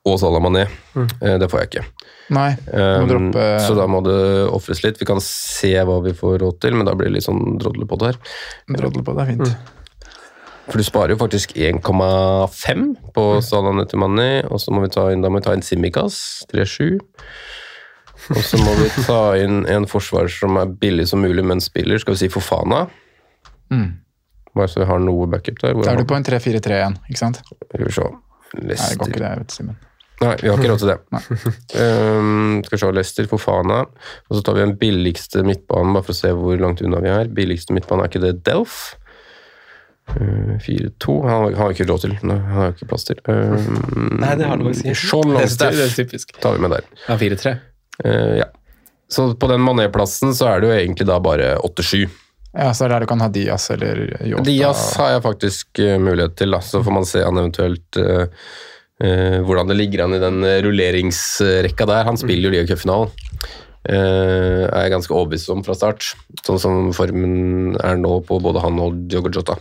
[0.09, 0.65] og Salah Mané.
[0.97, 1.11] Mm.
[1.43, 1.85] Det får jeg ikke.
[2.31, 4.99] Nei, Um, droppe Så da må det ofres litt.
[5.01, 7.87] Vi kan se hva vi får råd til, men da blir det litt sånn drodle
[7.89, 8.19] på det her.
[8.71, 9.71] Drodle på, det er fint.
[10.67, 12.83] For du sparer jo faktisk 1,5
[13.15, 16.19] på Salah Nettimani, og så må vi ta inn, da må vi ta inn Simikaz,
[16.53, 17.01] 3,7.
[18.31, 21.99] Og så må vi ta inn en forsvarer som er billig som mulig, men spiller.
[22.01, 22.85] Skal vi si Fofana?
[24.53, 25.77] Bare så vi har noe backup der.
[25.79, 27.41] Da er du på en 3-4-3 igjen, ikke sant?
[27.47, 28.11] Skal vi se.
[28.61, 29.79] Nei, det går ikke det, vet du, Simen.
[30.21, 30.97] Nei, vi har ikke råd til det.
[31.81, 33.79] um, skal vi se, Leicester, Fofana.
[34.29, 37.09] Og så tar vi den billigste midtbanen, bare for å se hvor langt unna vi
[37.09, 37.31] er.
[37.33, 38.91] Billigste midtbanen, er ikke det Delf?
[40.09, 41.17] Uh, 4-2.
[41.29, 42.15] Han har- ikke råd til.
[42.23, 43.19] Nei, han har ikke plass til.
[43.27, 44.95] Um, Nei, det har du faktisk ikke.
[45.03, 46.33] Sean er- Longstaff det er typisk.
[46.41, 46.89] tar vi med der.
[47.07, 47.53] Ja, 4-3.
[48.03, 48.49] Uh, ja.
[49.11, 52.09] Så på den Mané-plassen så er det jo egentlig da bare 8-7.
[52.53, 54.43] Ja, så er det der du kan ha Diaz eller Yota.
[54.43, 56.59] Diaz har jeg faktisk uh, mulighet til, da.
[56.59, 58.27] så får man se han eventuelt uh,
[59.01, 62.07] eh, hvordan det ligger an i den eh, rulleringsrekka der.
[62.09, 63.11] Han spiller jo Liga-cupfinalen.
[63.81, 66.11] Uh, er jeg ganske overbevist om fra start,
[66.45, 69.55] sånn som formen er nå på både han og Diogo Jota.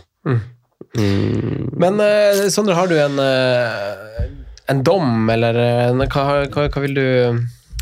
[0.93, 4.21] Men uh, Sondre, har du en, uh,
[4.69, 7.07] en dom, eller en, hva, hva, hva vil du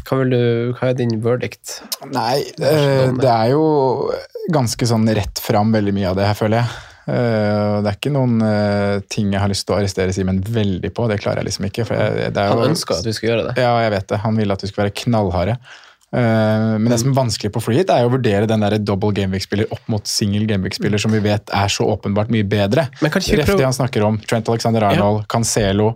[0.09, 1.79] hva, vil du, hva er din verdict?
[2.09, 3.65] Nei, eh, det er jo
[4.49, 6.79] ganske sånn rett fram veldig mye av det her, føler jeg.
[7.09, 10.91] Eh, Det er ikke noen eh, ting jeg har lyst til å arrestere Simen veldig
[10.95, 11.85] på, det klarer jeg liksom ikke.
[11.89, 13.53] For jeg, det er jo, Han ønsker at vi skal gjøre det.
[13.61, 14.21] Ja, jeg vet det.
[14.25, 15.59] Han vil at vi skal være knallharde.
[16.11, 19.67] Eh, Men det som er vanskelig på freehit, er å vurdere den der double gameweek-spiller
[19.71, 22.87] opp mot single gameweek-spiller, som vi vet er så åpenbart mye bedre.
[23.01, 24.17] Men kan ikke vi Ref prøve- han snakker om.
[24.19, 25.95] Trent Alexander Arnold, Cancelo.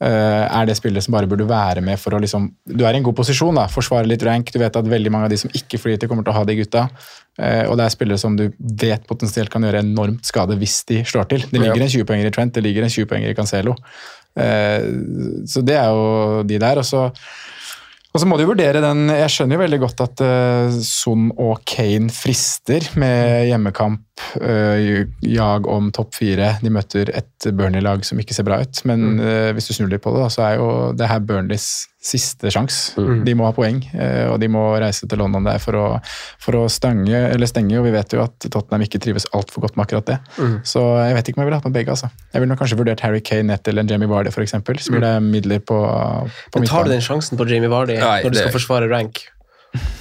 [0.00, 2.98] eh, er det spillere som bare burde være med for å liksom Du er i
[2.98, 4.52] en god posisjon, da, forsvare litt rank.
[4.52, 6.54] Du vet at veldig mange av de som ikke flyter kommer til å ha de
[6.54, 6.88] gutta.
[7.36, 11.02] Eh, og det er spillere som du vet potensielt kan gjøre enormt skade hvis de
[11.02, 11.38] slår til.
[11.50, 11.82] Det ligger Ja.
[11.82, 13.74] en 20-poenger i Trent, det ligger en 20-poenger i Cancelo.
[14.38, 16.78] Så det er jo de der.
[16.78, 17.12] Og så
[18.18, 19.04] og så må du vurdere den.
[19.14, 24.07] Jeg skjønner jo veldig godt at uh, Son og Kane frister med hjemmekamp,
[24.40, 26.54] eh, jag om topp fire.
[26.62, 28.80] De møter et Burnley-lag som ikke ser bra ut.
[28.88, 31.86] Men uh, hvis du snur litt på det, da, så er jo det her Burnleys
[32.08, 32.94] siste sjanse.
[33.26, 35.86] De må ha poeng, uh, og de må reise til London der for å,
[36.42, 37.78] for å stange, eller stenge.
[37.78, 40.18] Og vi vet jo at Tottenham ikke trives altfor godt med akkurat det.
[40.66, 41.94] Så jeg vet ikke om jeg ville hatt med begge.
[41.96, 42.10] altså.
[42.32, 44.56] Jeg ville nok kanskje vurdert Harry Kane nett eller en Jamie Vardy, f.eks.
[44.58, 45.78] Så blir det midler på,
[46.52, 48.90] på Men tar du den sjansen på Jamie Vardy Nei, når du skal det- forsvare
[48.90, 49.26] rank?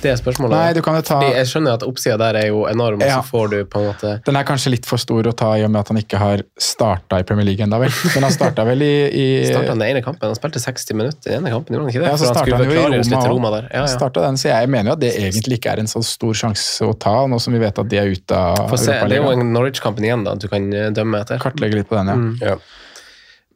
[0.01, 0.53] Det er spørsmålet.
[0.53, 3.18] Nei, du kan jo ta Fordi jeg skjønner at oppsida der er jo enorm, Ja.
[3.20, 5.49] og så får du på en måte Den er kanskje litt for stor å ta
[5.59, 7.91] i og med at han ikke har starta i Premier League ennå, vel.
[8.15, 11.36] Men han starta vel i, i Starta den ene kampen, han spilte 60 minutter i
[11.36, 12.13] den ene kampen, gjorde han ikke det?
[12.13, 13.28] ja, så starta han, han jo i Roma.
[13.34, 13.70] Roma der.
[13.74, 14.09] Ja, ja.
[14.22, 16.95] Den, så jeg mener jo at det egentlig ikke er en så stor sjanse å
[16.95, 19.36] ta, nå som vi vet at de er ute av Få se, det er jo
[19.36, 21.41] en Norwich-kampen igjen da, du kan eh, dømme etter.
[21.43, 22.53] Kartlegge litt på den, ja.
[22.53, 22.59] Ja.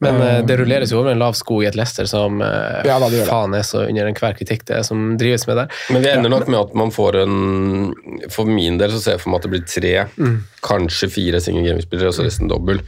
[0.01, 2.95] Men Um, det rulleres jo over en lav sko i et Leicester som uh, Ja,
[2.97, 3.27] da, det det.
[3.29, 5.75] faen er så under enhver kritikk det er som drives med der.
[5.93, 7.35] Men vi ender nok med at man får en
[8.33, 9.93] For min del så ser jeg for meg at det blir tre,
[10.65, 12.81] kanskje fire single game-spillere, og så resten dobbel.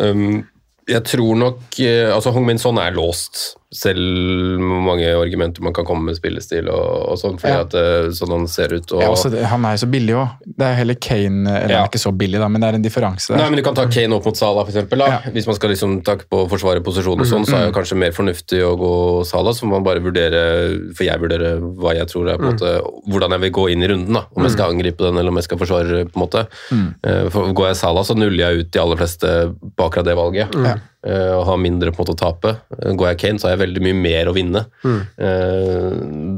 [0.00, 0.46] Um,
[0.88, 5.74] jeg tror nok uh, altså Hong Min Son er låst, selv hvor mange argumenter man
[5.76, 7.60] kan komme med spillestil og, og sånn, fordi Ja.
[7.66, 8.92] at det, sånn han ser ut.
[8.94, 10.28] Og, Ja, også, han er jo så billig òg.
[10.46, 11.80] Det er heller Kane Eller Ja.
[11.82, 13.36] han er ikke så billig, da, men det er en differanse der.
[13.42, 14.96] Nei, men Du kan ta Kane opp mot Salah, da.
[14.96, 15.18] Ja.
[15.34, 17.96] Hvis man skal liksom takke på å forsvare posisjon og sånn, så er det kanskje
[17.98, 18.92] mer fornuftig å gå
[19.26, 19.52] Salah.
[19.52, 22.72] Så må man bare vurdere, for jeg vurderer hva jeg tror er på en måte,
[23.10, 24.12] hvordan jeg vil gå inn i runden.
[24.14, 26.04] da, Om jeg skal angripe den, eller om jeg skal forsvare.
[26.06, 26.46] på en måte.
[26.70, 27.30] Mm.
[27.30, 30.54] For Går jeg Salah, så nuller jeg ut de aller fleste på akkurat det valget.
[30.54, 30.76] Ja.
[31.06, 32.54] Eh, Og har mindre på en måte å tape.
[32.80, 34.64] Eh, Går jeg Kane, så har jeg veldig mye mer å vinne.
[34.84, 35.90] Eh,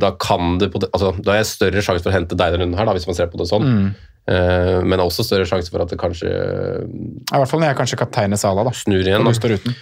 [0.03, 2.79] Da kan det, altså, da har jeg større sjanse for å hente deg denne runden
[2.79, 3.95] her, da, hvis man ser på det sånn.
[4.29, 8.01] Eh, Men også større sjanse for at det kanskje I hvert fall når jeg kanskje
[8.03, 8.75] kapteiner Sala, da.
[8.75, 9.23] snur igjen.
[9.25, 9.31] Da.
[9.33, 9.75] du står uten.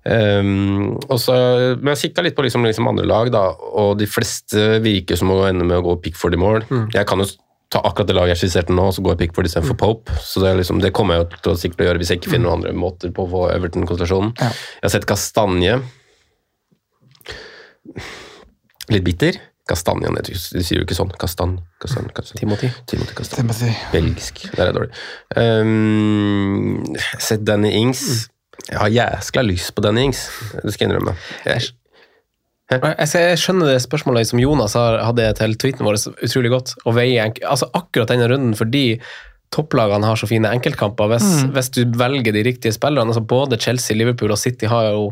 [0.00, 1.34] Um, og så,
[1.76, 5.28] men jeg kikka litt på liksom, liksom andre lag, da, og de fleste virker som
[5.34, 6.64] å ende med å gå Pickford i mål.
[6.94, 7.26] Jeg kan jo
[7.70, 10.16] ta akkurat det laget jeg skisserte nå, og så går jeg Pickford istedenfor Pope.
[10.18, 12.32] Så det, er liksom, det kommer jeg til å sikkert å gjøre hvis jeg ikke
[12.32, 14.32] finner noen andre måter på å få Everton-konstellasjonen.
[14.40, 14.50] Ja.
[14.80, 15.78] Jeg har sett Kastanje.
[18.90, 19.38] Litt bitter.
[19.70, 21.12] Kastanje, de sier jo ikke sånn.
[21.20, 22.40] Kastan, kastan, kastan.
[22.40, 22.72] Timothy.
[22.90, 23.44] Timothy Kastanje.
[23.44, 23.70] Timothy.
[23.94, 24.42] Belgisk.
[24.56, 25.04] Der er jeg dårlig.
[25.38, 28.26] Um, sett Danny Ings.
[28.66, 30.26] Jeg har jæskla lyst på Danny Ings,
[30.58, 31.14] det skal jeg innrømme.
[31.46, 31.70] Jeg,
[32.70, 36.76] Jeg, skjønner det spørsmålet som Jonas hadde til tweeten vår utrolig godt.
[36.86, 39.00] Å veie altså akkurat denne runden fordi
[39.50, 41.10] topplagene har så fine enkeltkamper.
[41.10, 45.08] Hvis, hvis du velger de riktige spillerne, altså både Chelsea, Liverpool og City har jo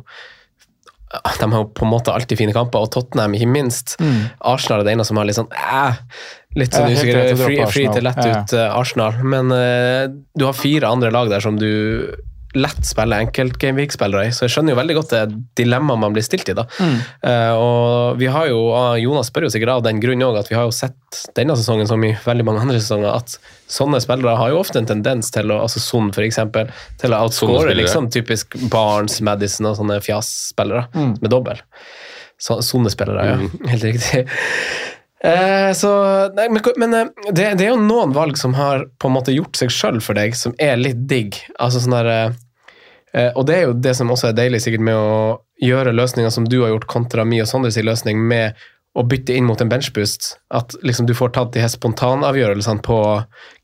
[1.09, 3.95] de har jo på en måte alltid fine kamper, og Tottenham ikke minst.
[4.45, 6.01] Arsenal er det ene som har litt sånn eh,
[6.59, 7.39] Litt sånn usikkerhet.
[7.41, 9.17] free, free til lett ut uh, Arsenal.
[9.25, 10.05] Men uh,
[10.37, 11.71] du har fire andre lag der som du
[12.57, 15.23] lett spiller enkeltgameweek-spillere i, så jeg skjønner jo veldig godt det
[15.61, 16.57] dilemmaet man blir stilt i.
[16.57, 16.65] da.
[16.81, 20.49] Eh, og vi har jo, ah, Jonas spør jo sikkert av den grunn òg, at
[20.49, 23.37] vi har jo sett denne sesongen som i veldig mange andre sesonger, at
[23.69, 27.77] sånne spillere har jo ofte en tendens til å altså Son eksempel, til å outscore
[27.77, 31.61] liksom, typisk Barnes, Madison og sånne fjas-spillere med dobbel.
[32.39, 33.39] Så, sånne spillere, ja.
[33.73, 34.25] Helt riktig.
[35.25, 35.91] Eh, så,
[36.35, 39.35] nei, men men eh, det, det er jo noen valg som har på en måte
[39.35, 41.41] gjort seg sjøl for deg, som er litt digg.
[41.59, 42.77] Altså sånn der, eh,
[43.15, 46.31] eh, og det er jo det som også er deilig sikkert med å gjøre løsninger
[46.31, 48.55] som du har gjort, kontra mi og Sondres løsning, med
[48.99, 50.33] å bytte inn mot en benchboost.
[50.55, 52.97] At liksom du får tatt de her spontanavgjørelsene på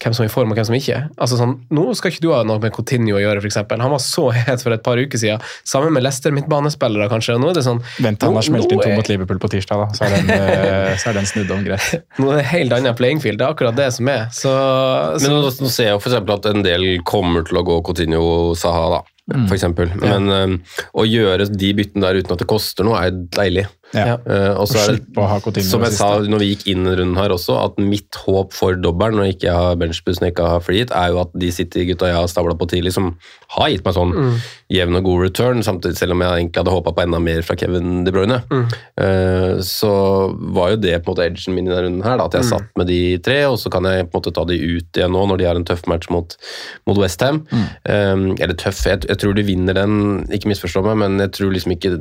[0.03, 0.99] hvem som er i form og hvem som ikke.
[1.17, 3.59] Altså sånn, Nå skal ikke du ha noe med Coutinho å gjøre, f.eks.
[3.73, 5.43] Han var så het for et par uker siden.
[5.67, 7.39] Sammen med Lester, midtbanespillere, kanskje.
[7.39, 9.41] og nå er det sånn Vent til han har smelt inn to er- mot Liverpool
[9.43, 9.99] på tirsdag, da.
[9.99, 11.89] Så er den, eh, så er den snudd om greit.
[12.21, 13.41] Nå er det helt annet playing field.
[13.41, 14.29] Det er akkurat det som er.
[14.35, 16.21] Så, så men nå, nå ser jeg f.eks.
[16.39, 19.03] at en del kommer til å gå Coutinho og Saha, da.
[19.33, 19.89] For eksempel.
[20.03, 20.59] Men um,
[21.01, 23.65] å gjøre de byttene der uten at det koster noe, er deilig.
[23.95, 24.17] Ja.
[24.27, 26.87] Uh, og så er det, å ha Coutinho som jeg sa når vi gikk inn
[26.87, 30.33] i runden her også, at mitt håp for dobbelen når ikke jeg har benchbussen og
[30.33, 33.13] ikke har free er jo at de City-gutta jeg har stabla på tidlig, som
[33.57, 34.35] har gitt meg sånn Mm.
[34.75, 37.57] jevn og god return, samtidig selv om jeg egentlig hadde håpa på enda mer fra
[37.57, 38.67] Kevin De Bruyne, Mm.
[38.99, 39.93] uh, så
[40.55, 42.45] var jo det på en måte edgen min i denne runden her, da, at jeg
[42.45, 42.51] Mm.
[42.51, 45.13] satt med de tre, og så kan jeg på en måte ta de ut igjen
[45.13, 46.37] nå når de har en tøff match mot,
[46.87, 47.47] mot Westham.
[47.53, 47.67] Mm.
[47.85, 51.53] Um, eller tøff, jeg, jeg tror de vinner den, ikke misforstå meg, men jeg tror
[51.53, 51.93] liksom ikke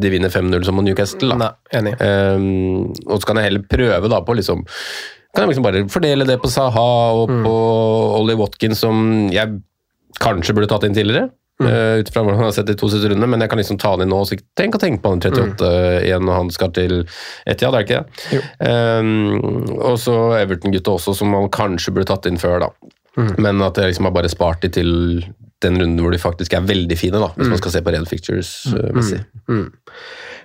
[0.00, 1.19] de vinner 5-0 som mot Newcastle.
[1.28, 1.36] Da.
[1.36, 1.94] Nei, enig.
[2.00, 4.64] Um, og så kan jeg heller prøve da på liksom
[5.30, 7.44] kan jeg liksom bare fordele det på Saha og Mm.
[7.44, 7.52] på
[8.18, 9.60] Ollie Watkins, som jeg
[10.18, 11.30] kanskje burde tatt inn tidligere.
[11.60, 11.66] Mm.
[11.68, 13.78] Uh, ut fra hvordan han har sett de to siste rundene, men jeg kan liksom
[13.78, 14.22] ta han inn nå.
[14.26, 16.04] Så tenk å tenke på han 38 Mm.
[16.08, 17.04] igjen når han skal til
[17.46, 18.00] Etiad, er det ikke
[18.32, 18.42] det?
[18.66, 22.70] Um, og så Everton-gutta også, som man kanskje burde tatt inn før, da.
[23.16, 23.38] Mm.
[23.38, 25.24] Men at jeg liksom har bare spart de til
[25.60, 28.08] den runden hvor de faktisk er veldig fine, da, hvis man skal se på red
[28.08, 29.20] fictures-messig.
[29.46, 29.70] Mm.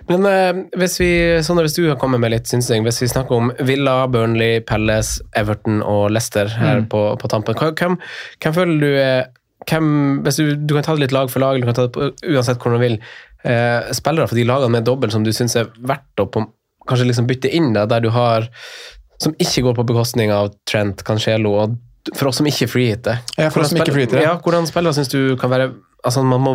[0.08, 1.10] Men eh, hvis vi,
[1.42, 5.20] sånn hvis du har kommet med litt synsing, hvis vi snakker om Villa, Burnley, Palace,
[5.34, 6.88] Everton og Leicester her Mm.
[6.92, 7.96] på, på tampen, hvem,
[8.42, 9.26] hvem føler du er
[9.66, 9.86] hvem,
[10.22, 11.94] hvis du, du kan ta det litt lag for lag, eller du kan ta det
[11.96, 12.98] på, uansett hvordan du vil.
[13.46, 16.44] Eh, spillere for de lagene med dobbel som du syns er verdt å på,
[16.86, 18.46] kanskje liksom bytte inn, da, der du har
[19.18, 21.76] Som ikke går på bekostning av Trent, Cancelo, og
[22.14, 23.22] for oss som ikke freehitter.
[23.40, 24.34] Ja, for oss som ikke freehitter, ja.
[24.34, 25.70] Ja, hvordan spillere syns du kan være
[26.06, 26.52] Altså, man må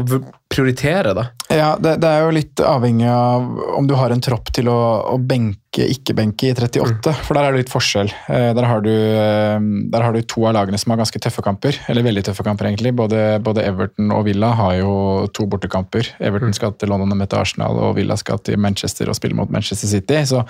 [0.52, 1.26] prioritere, da.
[1.52, 3.46] Ja, det, det er jo litt avhengig av
[3.78, 4.78] om du har en tropp til å,
[5.12, 8.12] å benke, ikke-benke i 38, for der er det litt forskjell.
[8.32, 9.58] Eh, Der har, du, eh,
[9.94, 12.70] der har du to av lagene som har ganske tøffe kamper, eller veldig tøffe kamper
[12.72, 12.94] egentlig.
[12.98, 14.94] Både, både Everton og Villa har jo
[15.36, 16.14] to bortekamper.
[16.20, 19.52] Everton skal til London og møte Arsenal, og Villa skal til Manchester og spille mot
[19.52, 20.24] Manchester City.
[20.32, 20.46] så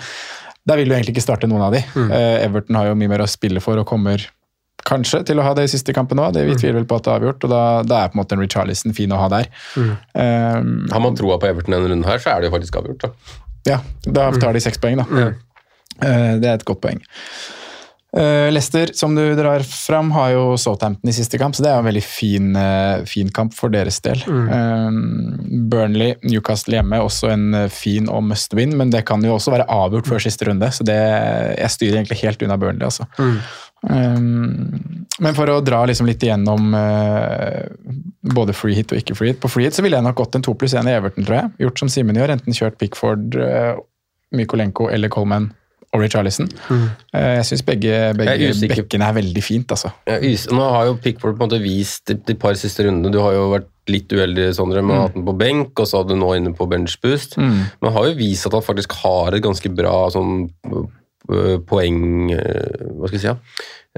[0.62, 1.80] der vil du egentlig ikke starte noen av de.
[1.98, 2.10] Mm.
[2.46, 4.22] Everton har jo mye mer å spille for og kommer
[4.88, 6.32] kanskje til å ha det i siste kampen òg.
[6.36, 8.22] Det vi tviler vel på at det er avgjort, og da, da er på en
[8.22, 9.48] måte en Richarlison fin å ha der.
[9.76, 13.06] Um, Har man troa på Everton denne runden her, så er det jo faktisk avgjort.
[13.06, 13.40] da.
[13.72, 15.06] ja, da tar de seks poeng, da.
[16.02, 17.02] Eh, Det er et godt poeng.
[18.12, 21.78] Uh, Leicester, som du drar fram, har jo Southampton i siste kamp, så det er
[21.80, 24.20] en veldig fin, uh, fin kamp for deres del.
[24.28, 24.98] Eh,
[25.72, 29.64] Burnley, Newcastle hjemme, også en fin og must win, men det kan jo også være
[29.72, 30.98] avgjort før siste runde, så det,
[31.56, 33.08] jeg styrer egentlig helt unna Burnley, altså.
[33.82, 37.66] Um, men for å dra liksom litt igjennom uh,
[38.34, 39.40] både free hit og ikke free hit.
[39.42, 41.40] På free hit så ville jeg nok gått en 2 pluss 1 i Everton, tror
[41.40, 41.54] jeg.
[41.66, 43.74] Gjort som Simen gjør, enten kjørt Pickford, uh,
[44.32, 45.50] Mykolenko eller Coleman
[45.92, 46.48] og Richarlison.
[46.70, 49.92] Uh, jeg syns begge, begge Jeg er bekkene er veldig fint, altså.
[50.08, 53.50] Nå har jo Pickford på en måte vist de, par siste rundene Du har jo
[53.52, 56.22] vært litt uheldig, Sondre, med å ha hatt den på benk, og så hadde du
[56.22, 57.34] nå inne på benchboost.
[57.34, 57.62] Mm.
[57.82, 60.46] Men har jo vist at han faktisk har et ganske bra sånn
[61.68, 63.28] poeng øh, Hva skal jeg si?
[63.30, 63.36] Ja?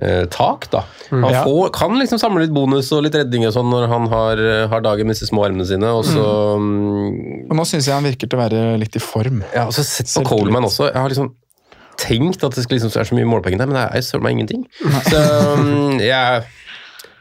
[0.03, 0.83] eh, tak, da.
[1.11, 1.29] Han Mm.
[1.33, 1.45] Ja.
[1.47, 4.83] får, kan liksom samle litt bonus og litt redning og sånn når han har, har
[4.85, 6.25] dagen med disse små armene sine, og så
[6.59, 7.47] mm.
[7.51, 9.43] Og nå syns jeg han virker til å være litt i form.
[9.55, 10.89] Ja, og så sett på Coleman også.
[10.91, 11.33] Jeg har liksom
[12.01, 14.35] tenkt at det skal liksom være så mye målpoeng der, men det er søren meg
[14.35, 14.65] ingenting.
[15.07, 15.21] Så
[15.55, 16.43] um, jeg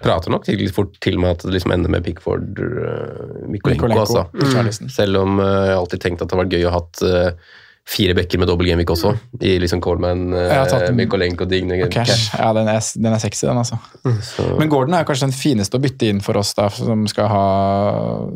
[0.04, 4.26] prater nok litt fort til meg at det liksom ender med Pickford uh, Mikolenko, altså.
[4.34, 4.72] Mm.
[4.91, 7.54] Selv om uh, jeg alltid tenkt at det hadde vært gøy å ha hatt uh,
[7.84, 9.11] fire bekker med dobbel gameweek også,
[9.43, 10.95] i liksom Coleman, uh, den.
[10.95, 12.29] Mikolenko, Digne, Og Cash.
[12.38, 13.77] Ja, den er, den er sexy, den, altså.
[14.23, 17.27] Så, Men Gordon er kanskje den fineste å bytte inn for oss da, som skal
[17.31, 17.43] ha,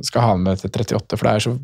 [0.05, 1.55] skal ha med til 38, for det er så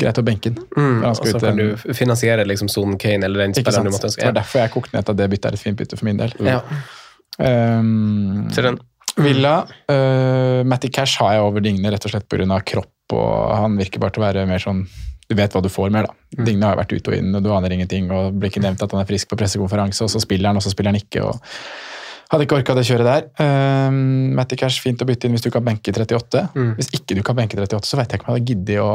[0.00, 0.64] greit å benke den.
[0.78, 4.22] Mm, og så kan du finansiere liksom Son Kane eller den spilleren du måtte Så
[4.22, 6.22] det var derfor jeg kokte ned at det byttet er et fint bytte for min
[6.22, 6.32] del.
[6.46, 6.62] Ja.
[7.36, 8.80] Um, ser den.
[9.16, 9.58] Villa,
[9.88, 12.60] uh, Matty Cash har jeg over Digne rett og slett pga.
[12.64, 14.86] kropp, og han virker bare til å være mer sånn
[15.26, 16.44] Du vet hva du får mer, da.
[16.46, 18.94] Digne har vært ute og inn, og du aner ingenting, og blir ikke nevnt at
[18.94, 21.24] han er frisk på pressekonferanse, og så spiller han, og så spiller han ikke.
[21.26, 21.40] og
[22.30, 23.26] hadde ikke orka det kjøret der.
[23.88, 26.48] Um, Matty Cash, fint å bytte inn hvis du kan benke 38.
[26.78, 28.90] Hvis ikke du kan benke 38, så vet jeg ikke om jeg hadde giddet å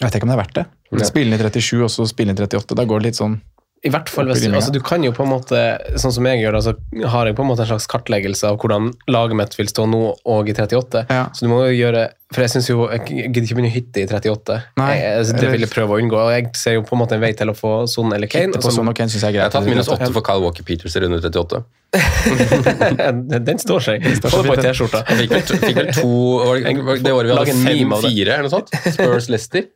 [0.00, 0.64] Jeg vet ikke om det er verdt det.
[1.08, 2.76] Spille inn i 37 og så spille inn i 38.
[2.76, 3.38] Da går det litt sånn
[3.84, 5.58] I hvert fall hvis du, altså, du kan jo på en måte,
[6.00, 6.72] sånn som jeg gjør, altså,
[7.12, 10.00] har jeg på en måte en slags kartleggelse av hvordan laget mitt vil stå nå
[10.24, 11.02] og i 38.
[11.12, 11.26] Ja.
[11.36, 14.06] Så du må jo gjøre For jeg synes jo, jeg gidder ikke begynne hytte i
[14.08, 14.56] 38.
[14.80, 16.16] Nei, jeg, altså, det vil jeg prøve å unngå.
[16.18, 18.56] og Jeg ser jo på en måte en vei til å få Son eller Kane.
[18.56, 20.64] Og så- og Kane synes jeg er Jeg har tatt minus 8 for Kyle Walker
[20.66, 21.62] Peters i runde 38.
[23.44, 24.08] Den står seg.
[24.18, 25.04] står Få på T-skjorta.
[25.12, 26.10] Fikk vel, fikk vel to
[26.40, 28.74] var det, var det det året vi hadde fem-fire, 5-4 eller noe sånt?
[28.96, 29.68] Spurs Leicester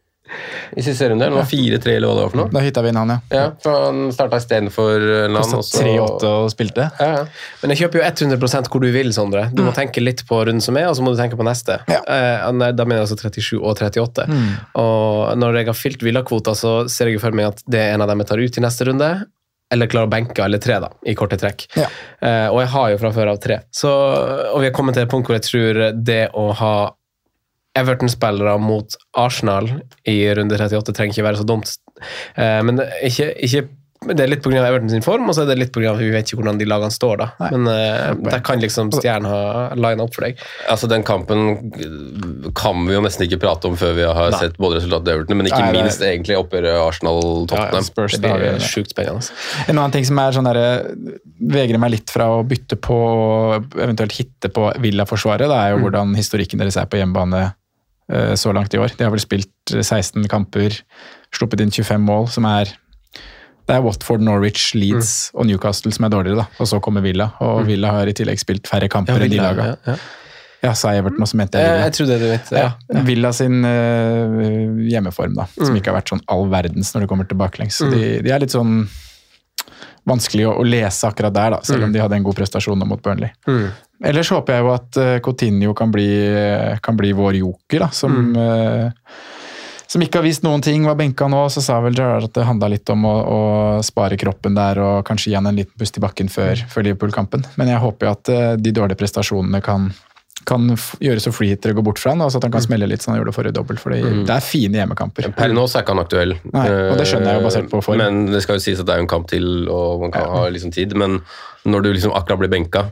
[0.77, 1.25] i siste runde.
[1.29, 2.51] Det var 4-3 eller hva det var for noe.
[2.55, 3.19] Da hytta vi inn han, ja.
[3.35, 4.99] Ja, for Han starta istedenfor
[5.29, 5.37] Land.
[5.37, 5.55] annen.
[5.55, 6.91] og Kosta så- 3-8 og spilte.
[7.01, 7.25] Ja, ja.
[7.63, 9.47] Men jeg kjøper jo 100 hvor du vil, Sondre.
[9.55, 11.81] Du må tenke litt på runden som er, og så må du tenke på neste.
[11.89, 12.01] Ja.
[12.07, 14.29] Eh, da mener jeg altså 37 og 38.
[14.77, 18.03] Og når jeg har fylt villakvota, så ser jeg for meg at det er en
[18.03, 19.11] av dem jeg tar ut i neste runde.
[19.71, 21.67] Eller klarer å benke alle tre, da, i korte trekk.
[21.77, 23.59] Eh, og jeg har jo fra før av tre.
[23.71, 23.91] Så,
[24.55, 26.73] og vi har kommet til et punkt hvor jeg tror det å ha
[27.79, 29.71] Everton-spillere mot Arsenal
[30.09, 31.75] i runde 38 trenger ikke være så dumt.
[32.37, 33.67] Eh, men det er ikke, ikke
[34.07, 34.61] det er litt pga.
[34.63, 35.91] Everton sin form, og så er det litt pga.
[35.91, 37.17] at vi vet ikke hvordan de lagene står.
[37.19, 37.27] da.
[37.43, 37.49] Nei.
[37.57, 39.41] Men eh, der kan liksom Stjernen ha
[39.75, 40.39] line opp for deg.
[40.71, 41.73] Altså, Den kampen
[42.57, 44.41] kan vi jo nesten ikke prate om før vi har Nei.
[44.45, 47.89] sett både resultatet i Everton, men ikke Nei, det minst egentlig oppgjøret Arsenal-Tottenham.
[47.89, 49.35] Spurs, Det blir sjukt spennende.
[49.67, 50.63] En annen ting som er sånn der,
[51.59, 52.99] vegrer meg litt fra å bytte på,
[53.83, 57.49] eventuelt hitte på Villa-forsvaret, det er jo hvordan historikken deres er på hjemmebane
[58.09, 58.95] så langt i år.
[58.97, 60.79] De har vel spilt 16 kamper,
[61.37, 62.71] sluppet inn 25 mål, som er
[63.69, 66.47] det er Watford, Norwich, Leeds og Newcastle som er dårligere, da.
[66.57, 67.27] Og så kommer Villa.
[67.45, 69.75] Og Villa har i tillegg spilt færre kamper enn de laga.
[69.75, 69.99] ja, ja.
[70.59, 71.85] Ja, sa Everton, og så mente Eh, jeg Villa.
[71.85, 72.71] Jeg trodde du vet ja.
[72.91, 77.11] Ja, Villa sin uh, hjemmeform, da, som ikke har vært sånn all verdens når det
[77.13, 77.79] kommer til baklengs.
[77.79, 78.81] Så de, de er litt sånn
[80.09, 83.03] vanskelig å, å lese akkurat der, da, selv om de hadde en god prestasjon mot
[83.05, 83.31] Burnley.
[84.05, 86.07] Ellers håper jeg jo at uh, Coutinho kan bli,
[86.83, 89.17] kan bli vår joker, da, som, eh,
[89.91, 90.87] som ikke har vist noen ting.
[90.87, 93.41] Var benka nå, så sa vel Gerard at det handla litt om å, å
[93.83, 97.47] spare kroppen der og kanskje gi han en liten pust i bakken før, før Liverpool-kampen.
[97.59, 99.91] Men jeg håper jo at eh, de dårlige prestasjonene kan
[100.49, 100.65] kan
[101.05, 103.13] gjøre så freehitere går bort fra han, og så at han kan smelle litt som
[103.13, 103.83] han gjorde forrige dobbelt.
[103.83, 105.29] For det er fine hjemmekamper.
[105.37, 106.33] Per nå så er ikke han aktuell.
[106.55, 108.01] Nei, og det skjønner jeg jo basert på form.
[108.01, 110.27] Men det skal jo sies at det er jo en kamp til, og man kan
[110.33, 110.97] ha liksom tid.
[110.99, 111.21] Men
[111.69, 112.87] når du liksom akkurat blir benka,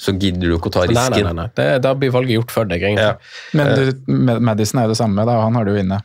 [0.00, 1.14] så gidder du ikke å ta risken.
[1.14, 1.48] nei, nei, nei.
[1.54, 3.06] Det, da blir valget gjort for deg, egentlig.
[3.06, 3.16] Ja.
[3.54, 4.12] Men du,
[4.50, 6.02] Madison er jo det samme, da, han har det jo inne.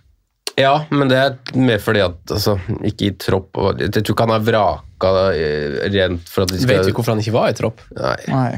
[0.59, 4.33] Ja, men det er mer fordi at altså, ikke i tropp Jeg tror ikke han
[4.35, 7.55] er vraka eh, rent for at de skal Vet vi hvorfor han ikke var i
[7.57, 7.79] tropp?
[7.95, 8.17] Nei.
[8.27, 8.49] Nei,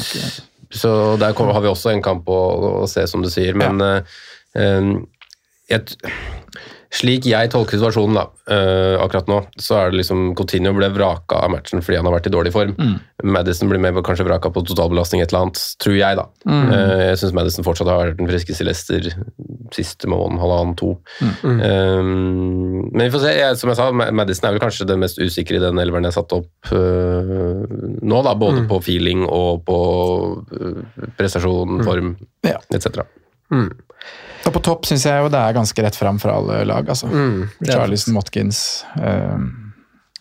[0.00, 0.30] Okay.
[0.72, 2.40] Så der har vi også en kamp å,
[2.82, 3.56] å se, som du sier.
[3.58, 3.96] Men ja.
[4.58, 4.92] eh,
[5.72, 5.96] jeg,
[6.92, 11.38] slik jeg tolker situasjonen da, uh, akkurat nå, så er det liksom Coutinho ble vraka
[11.46, 12.74] av matchen fordi han har vært i dårlig form.
[13.24, 16.26] Madison blir med, kanskje vraka på totalbelastning et eller annet, tror jeg, da.
[16.52, 19.08] Eh, jeg syns Madison fortsatt har vært den friskeste Leicester
[19.72, 20.90] siste måneden, halvannen, to.
[21.22, 23.32] Eh, men vi får se.
[23.38, 26.18] Jeg, som jeg sa, Madison er vel kanskje den mest usikre i den elveren jeg
[26.18, 27.62] satte opp uh,
[28.02, 28.34] nå, da.
[28.36, 29.78] Både på feeling og på
[31.16, 32.58] prestasjon, form Ja.
[32.74, 33.00] etc.
[34.46, 36.88] Og på topp syns jeg jo det er ganske rett fram fra alle lag.
[36.88, 37.10] altså.
[37.12, 39.44] er Charlison, Watkins eh,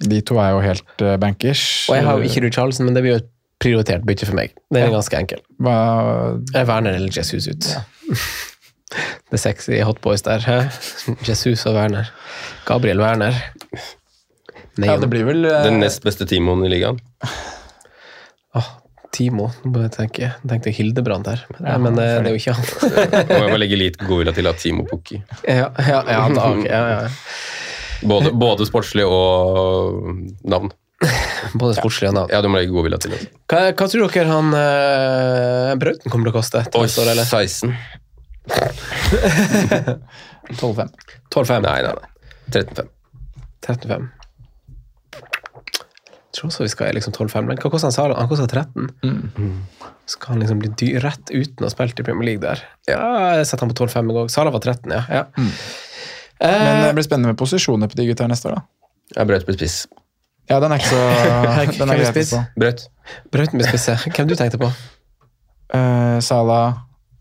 [0.05, 1.63] De to er jo helt eh, bankers.
[1.89, 4.55] Og jeg har jo ikke Richarlison, men det blir jo et prioritert bytte for meg.
[4.73, 5.45] Det er ganske enkelt.
[5.61, 5.75] Hva,
[6.53, 7.71] Jeg Werner eller Jesus ut.
[8.91, 10.43] Det er sexy hotboys der.
[11.23, 12.09] Jesus og Werner.
[12.67, 13.37] Gabriel Werner.
[14.75, 15.61] Nei, ja, det blir vel uh...
[15.63, 16.99] Den nest beste timoen i ligaen.
[18.59, 18.67] Åh,
[19.11, 19.49] Timo.
[19.67, 20.71] Nå tenkte jeg tenke.
[20.75, 22.67] Hildebrand her, men, men eh, det er jo ikke han.
[23.31, 25.19] Må jeg bare legge litt godvilje til at Timo Pukki.
[25.47, 27.09] ja, ja, ja, da, okay, ja, ja.
[28.07, 30.07] Både, både sportslig og
[30.47, 30.71] navn.
[31.53, 32.31] Både sportslig og navn.
[32.33, 33.19] Ja, du må legge godvilje til det.
[33.51, 36.63] Hva, hva tror dere han uh, Brauten kommer til å koste?
[36.77, 37.27] Oi, år, eller?
[37.27, 37.75] 16.
[40.55, 40.89] 12-5.
[41.33, 41.67] 12-5?
[41.67, 42.07] Nei, nei, nei.
[42.51, 42.91] 13-5.
[43.67, 44.09] 13-5.
[46.31, 47.47] Tror også vi skal liksom 12-5.
[47.49, 48.15] Men hva koster han Sala?
[48.19, 48.87] Han koster 13.
[50.11, 52.61] Skal han liksom bli dyr, rett uten å ha spilt i Premier League der?
[52.87, 53.01] Ja,
[53.37, 54.29] jeg setter han på 12-5 i går.
[54.31, 55.03] Sala var 13, ja.
[55.11, 55.25] ja.
[55.37, 55.51] Men
[56.41, 58.63] Eh, det blir spennende med posisjoner på de gutta neste år, da.
[59.13, 59.75] Jeg brøt blir spiss.
[60.49, 61.01] Ja, den er ikke så
[61.83, 62.31] Den er spiss?
[62.33, 62.39] på.
[62.63, 62.87] Brøt.
[63.29, 63.93] Brauten blir spisse.
[64.15, 64.71] Hvem du tenkte på?
[65.71, 66.57] Uh, Sala,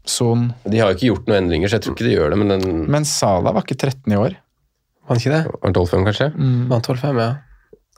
[0.08, 2.38] Son De har jo ikke gjort noen endringer, så jeg tror ikke de gjør det,
[2.40, 4.38] men den Men Sala var ikke 13 i år.
[5.04, 5.42] Var han ikke det?
[5.50, 6.30] var han 12-5, kanskje?
[6.72, 7.30] Var han 12-5, ja.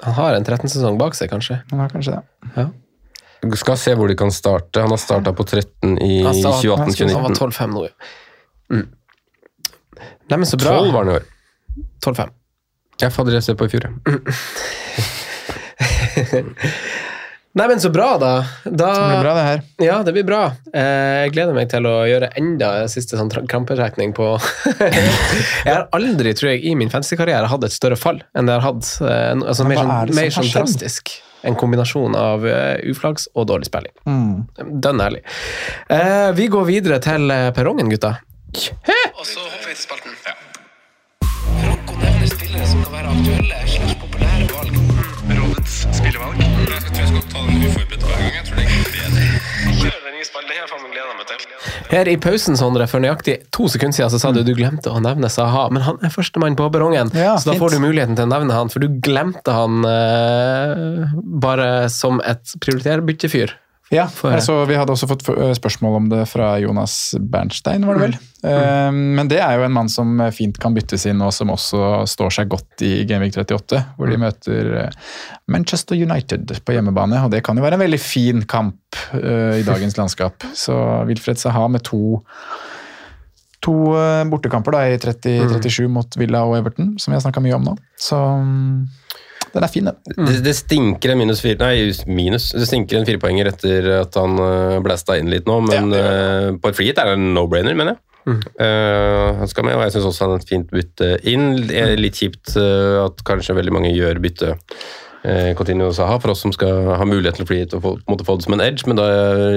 [0.03, 1.61] Han har en 13-sesong bak seg, kanskje.
[1.71, 2.23] Han har kanskje det.
[3.43, 4.81] Du skal se hvor de kan starte.
[4.83, 7.35] Han har starta på 13 i Han sta- Han var 2018-2019.
[7.39, 7.91] 12-5 nå, ja.
[8.73, 8.89] Mm.
[10.31, 10.71] Neimen, så bra.
[10.79, 11.25] 12 var han i år.
[12.07, 12.29] 12-5.
[13.03, 13.93] Ja, fader, jeg ser på i fjor, ja.
[17.55, 18.31] Nei, men så bra, da.
[18.65, 19.59] da Det blir bra, det her.
[19.85, 20.39] Ja, det blir bra.
[20.73, 24.31] Eh, Jeg gleder meg til å gjøre enda siste sånn krampetrekning på
[25.67, 28.63] Jeg har aldri, tror jeg, i min fantasykarriere hatt et større fall enn det jeg
[28.65, 28.89] har hatt.
[29.05, 31.13] eh, Altså, mer sånn, er mer sånn drastisk.
[31.45, 33.93] En kombinasjon av eh, uflaks og dårlig spilling.
[34.09, 34.79] Mm.
[34.87, 35.21] Dønn ærlig.
[35.93, 38.15] Eh, vi går videre til perrongen, gutta.
[38.55, 40.17] Og så hopper vi til spalten.
[41.61, 44.83] Franco nevner spillere som kan være aktuelle slags populære valg.
[45.37, 46.42] Rådets spillevalg.
[47.33, 48.35] Ta den uforberedt hver gang.
[48.37, 49.27] Jeg tror det er bedre.
[49.81, 50.51] Kjør den nye spalten.
[50.53, 51.47] Det her faen meg meg til.
[51.93, 55.01] Her i pausen, Sondre, for nøyaktig to sekunder siden, så sa du du glemte å
[55.05, 55.67] nevne Saha.
[55.73, 58.57] Men han er førstemann på perrongen, Ja, så da får du muligheten til å nevne
[58.57, 58.73] han.
[58.73, 63.57] For du glemte han eh, bare som et prioriterbyttefyr.
[63.93, 68.07] Ja, altså, Vi hadde også fått eh, spørsmål om det fra Jonas Bernstein, var det
[68.07, 68.15] vel.
[68.49, 68.89] Eh,
[69.21, 72.33] Men det er jo en mann som fint kan byttes inn, og som også står
[72.39, 74.99] seg godt i Gameweek 38, hvor de møter eh,
[75.53, 77.21] Manchester United på hjemmebane.
[77.21, 80.49] og Det kan jo være en veldig fin kamp eh, i dagens landskap.
[80.57, 80.77] Så
[81.11, 82.21] Wilfred Saha med to
[83.63, 87.55] To eh, bortekamper da, i 30-37 mot Villa og Everton, som vi har snakka mye
[87.55, 87.77] om nå.
[87.95, 88.89] Så mm,
[89.53, 90.17] den er fin, den.
[90.17, 92.51] Det, det stinker en minus fire Nei, minus.
[92.57, 96.73] Det stinker en firepoenger etter at han uh, blæsta inn litt nå, men eh, på
[96.73, 98.03] et frihet er det en no-brainer, mener jeg.
[98.31, 101.47] Eh, han skal med, og jeg syns også han er et fint bytte inn.
[101.99, 104.57] Litt kjipt uh, at kanskje veldig mange gjør bytte.
[105.23, 107.91] Uh, Coutinho og Saha, for oss som skal ha mulighet til å hit og få,
[108.11, 109.07] måtte få det som en edge, men da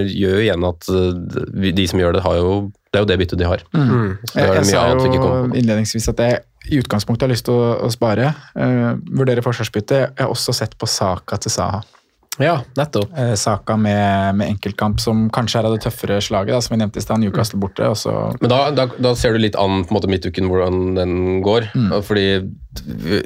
[0.05, 2.51] gjør jo igjen at eh, de som gjør det, har jo
[2.93, 3.63] det er jo det byttet de har.
[3.73, 5.07] Så da Jeg, jeg sa jo
[5.57, 6.37] innledningsvis at jeg
[6.72, 8.34] i utgangspunktet har lyst til å, å spare.
[8.57, 9.99] Uh, vurdere forsvarsbytte.
[10.16, 11.84] Jeg har også sett på Saka til Saha.
[12.36, 13.13] Ja, nettopp.
[13.16, 16.80] Eh, Saka med, med enkeltkamp, som kanskje er av det tøffere slaget, da, som vi
[16.82, 17.88] nevnte i sted, Newcastle borte.
[18.41, 21.13] Men da, da, da ser du litt an på en måte midtuken hvordan den
[21.45, 21.70] går.
[22.03, 22.26] Fordi
[22.84, 23.22] vi-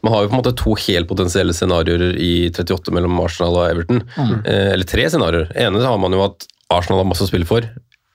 [0.00, 3.68] man har jo på en måte to helt potensielle scenarioer i 38 mellom Arsenal og
[3.68, 4.00] Everton.
[4.16, 5.52] Eh, eller tre scenarioer.
[5.54, 7.68] ene har man jo at Arsenal har masse å spille for.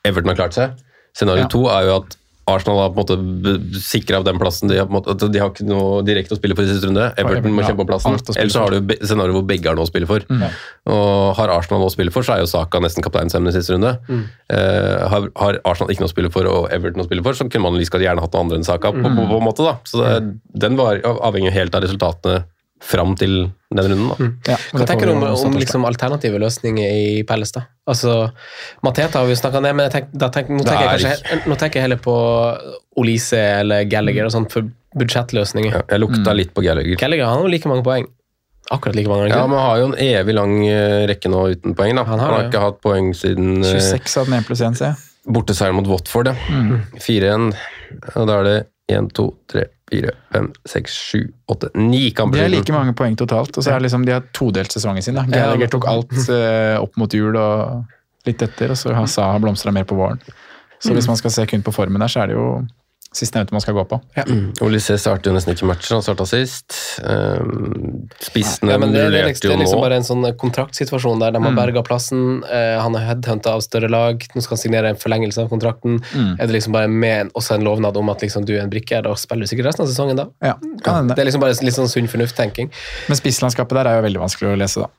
[0.03, 0.73] Everton har klart seg.
[1.13, 1.47] Scenario Ja.
[1.53, 2.17] to er jo at
[2.49, 4.67] Arsenal har på en måte sikra den plassen.
[4.67, 6.71] De har, på en måte, at de har ikke noe direkte å spille for i
[6.73, 7.05] siste runde.
[7.21, 8.17] Everton må kjempe om plassen.
[8.35, 10.25] Ellers så har du scenarioet hvor begge har noe å spille for.
[10.91, 13.77] Og Har Arsenal noe å spille for, så er jo Saka nesten kapteinsemne i siste
[13.77, 13.95] runde.
[14.11, 17.37] Eh, har, har Arsenal ikke noe å spille for og Everton noe å spille for,
[17.37, 18.91] så kunne man like gjerne hatt noe andre enn Saka.
[18.91, 19.77] på, på, på en måte da.
[19.87, 20.35] Så det,
[20.65, 22.43] den var avhengig helt av resultatene
[22.83, 23.33] fram til
[23.73, 24.09] den runden.
[24.11, 24.53] da.
[24.53, 27.53] ja, Hva tenker du om, om liksom alternative løsninger i Pelles?
[27.55, 27.63] da?
[27.89, 28.15] Altså,
[28.85, 31.57] Mateta har vi snakka ned, men jeg tenk, da tenk, nå, tenker jeg kanskje, nå
[31.61, 32.15] tenker jeg heller på
[33.01, 34.67] Olise eller Gallagher og sånt for
[34.99, 35.73] budsjettløsninger.
[35.73, 36.99] Ja, jeg lukta litt på Gallagher.
[37.01, 38.05] Gallagher han har jo like mange poeng.
[38.71, 39.25] Akkurat like mange.
[39.27, 41.97] har Ja, han men har jo en evig lang eh, rekke nå uten poeng.
[41.97, 42.03] da.
[42.07, 42.67] Han Han har ikke ja.
[42.69, 44.95] hatt poeng siden eh, 26 av den 1 pluss 1, ser jeg.
[45.33, 46.29] borteseieren mot Watford.
[46.31, 46.79] Ja.
[46.99, 47.49] 4-1.
[48.15, 48.55] Og da er det
[48.91, 53.15] 1, 2, 3, 4, 5, 6, 7, 8, 9 kamper Det er like mange poeng
[53.19, 55.15] totalt, og så er det liksom, de har todelt sesongen sin.
[55.15, 55.25] da.
[55.29, 59.73] Gallagher tok alt eh, opp mot jul og litt etter, og så har Saha blomstra
[59.75, 60.21] mer på våren.
[60.83, 62.47] Så hvis man skal se kun på formen der, så er det jo
[63.13, 63.99] sistnevnte man skal gå på.
[64.65, 66.75] Olysée starter jo nesten ikke matcher, han starta sist.
[67.03, 71.35] Um, spissene Ja, men det, det, liksom, det er liksom bare en sånn kontraktsituasjon der
[71.35, 72.43] de har berga plassen.
[72.49, 74.25] eh, han er headhunta av større lag.
[74.33, 76.01] Nå skal han signere en forlengelse av kontrakten.
[76.39, 78.73] Er det liksom bare med en, også en lovnad om at liksom du er en
[78.73, 80.27] brikke, da spiller du sikkert resten av sesongen da?
[80.43, 81.15] Ja, kan hende.
[81.15, 82.73] Det er liksom bare litt sånn sunn fornuft-tenking.
[83.09, 84.91] Men spisslandskapet der er jo veldig vanskelig å lese, da.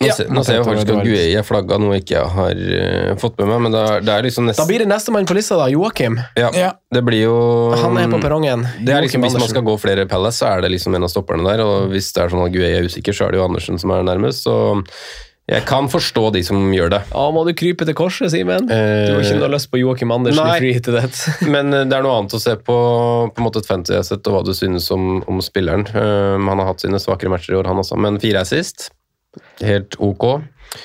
[0.00, 3.10] Nå, Ja, ser, nå ser jeg faktisk at Guei er flagga, noe ikke har uh,
[3.20, 3.58] fått med meg.
[3.66, 5.66] Men det er, det er liksom Da blir det nestemann på lista, da.
[5.68, 6.16] Joakim.
[6.40, 6.70] ja, Ja.
[6.90, 7.34] Det blir jo
[7.82, 8.64] Han er på perrongen.
[8.80, 11.12] Det er liksom, hvis man skal gå flere Palace, så er det liksom en av
[11.12, 11.60] stopperne der.
[11.66, 13.92] Og hvis det er sånn at Guei er usikker, så er det jo Andersen som
[13.92, 14.46] er nærmest.
[14.48, 14.56] Så
[15.50, 17.00] jeg kan forstå de som gjør det.
[17.10, 18.68] Ja, må du krype til korset, Simen?
[18.70, 20.54] Du Eh, har ikke noe lyst på Joakim Andersen nei.
[20.56, 21.18] i Free to That.
[21.44, 22.76] Men eh, det er noe annet å se på
[23.34, 25.84] på en måte et fantasy-asset og hva du synes om, om spilleren.
[25.90, 27.98] Eh, han har hatt sine svakere matcher i år, han også.
[28.00, 28.88] Men fire assist,
[29.64, 30.26] helt ok.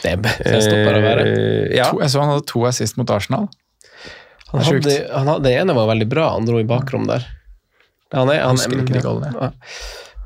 [0.02, 1.26] Det er stopper å være.
[1.30, 1.92] Eh, ja.
[1.92, 3.50] To, jeg så han hadde to assist mot Arsenal.
[4.52, 7.26] Han Det hadde, han hadde, det ene var veldig bra, han dro i bakrom der.
[8.16, 9.34] Han er, han, Husker ikke de goalene.
[9.36, 9.52] Ja.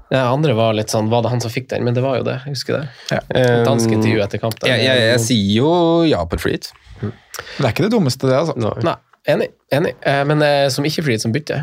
[0.10, 1.84] Det andre var litt sånn Var det han som fikk den?
[1.86, 2.40] Men det var jo det.
[2.46, 2.84] Jeg husker det.
[3.14, 3.20] Ja.
[3.66, 4.58] Dansk intervju etter kamp.
[4.62, 4.72] der.
[4.74, 5.74] jeg, jeg, jeg sier jo
[6.10, 6.72] ja på et flyt.
[7.00, 7.12] Det
[7.64, 8.56] er ikke det dummeste, det, altså.
[8.86, 8.96] Nei,
[9.32, 9.52] enig.
[9.74, 9.94] enig.
[10.02, 11.62] Eh, Men eh, som ikke Freet, som bytte.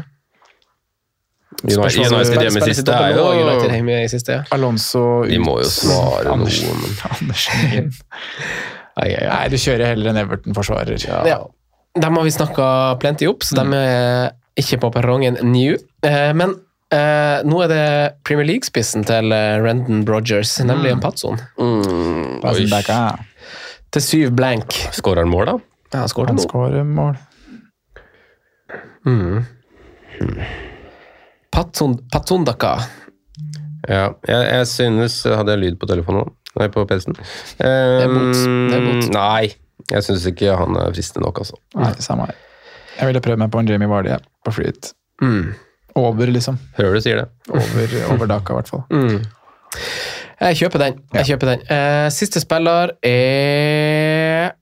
[1.67, 4.33] United United hjemme i siste er United jo hjemme i siste.
[4.33, 4.43] ja.
[4.57, 5.31] Alonso ut.
[5.31, 7.93] De må jo svare Andersen, noe, men- Andersen inn.
[8.97, 9.29] Ai, ai, ai.
[9.29, 11.03] Nei, du kjører heller en Everton-forsvarer.
[11.29, 11.41] Ja.
[11.97, 12.69] Dem har vi snakka
[13.01, 13.71] plenty opp, så Mm.
[13.71, 15.77] de er ikke på perrongen new.
[16.03, 16.55] Eh, Men
[16.93, 17.85] eh, nå er det
[18.25, 21.39] Premier League-spissen til eh, Rendon Brogers, nemlig en Patson.
[21.59, 22.41] mm,
[22.71, 23.17] back, ja.
[23.93, 24.73] Til syv blank.
[24.93, 25.59] Skårer han mål, da?
[25.95, 26.47] Ja, han skårer mål.
[26.49, 27.17] skårer mål.
[31.57, 32.75] Patson, Patsondaka.
[33.89, 36.33] Ja, jeg, jeg synes Hadde jeg lyd på telefonen nå?
[36.57, 37.17] Nei, på PC-en.
[37.61, 38.39] er bot.
[38.41, 39.09] Det er bot.
[39.13, 39.51] Nei,
[39.93, 41.59] jeg syns ikke han er fristende nok, altså.
[41.77, 42.39] Nei, samme her.
[42.97, 44.89] Jeg ville prøvd meg på en Jamie Vardy ja, på flyet.
[45.21, 45.51] Mm.
[46.01, 46.57] Over, liksom.
[46.79, 47.27] Hører du sier det.
[47.53, 48.87] Over, over Daka, i hvert fall.
[48.89, 49.19] Mm.
[50.47, 50.97] Jeg kjøper den.
[51.19, 51.67] Jeg kjøper den.
[51.69, 54.55] Uh, siste spiller er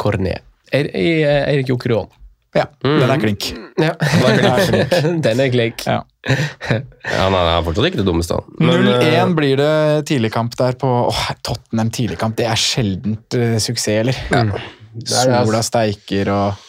[0.00, 0.44] Cornet.
[0.72, 2.08] Eir- Eir- Eirik Jokeråen.
[2.56, 3.50] Ja, den er klink.
[3.78, 3.92] Ja.
[3.98, 5.84] Den er klink.
[5.88, 6.02] Ja.
[6.28, 10.88] Ja, nei, er er fortsatt ikke det dummeste, 0-1 eh, blir det tidligkamp der på
[11.08, 12.36] åh, Tottenham tidligkamp.
[12.36, 14.18] Det er sjeldent uh, suksess, eller?
[14.28, 14.42] Ja.
[14.44, 15.22] det, altså.
[15.46, 16.66] Sola steiker og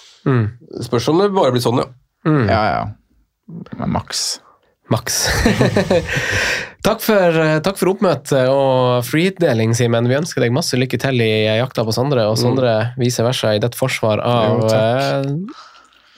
[0.86, 1.90] Spørs om det bare blir sånn, ja.
[2.30, 2.86] Ja, ja.
[3.80, 4.40] Men Maks.
[4.90, 5.18] Maks.
[6.86, 10.10] takk, for, eh, takk for oppmøtet og freehit-deling, Simen.
[10.10, 13.62] Vi ønsker deg masse lykke til i jakta på Sondre, og Sondre vice versa i
[13.64, 15.68] ditt forsvar av Jo,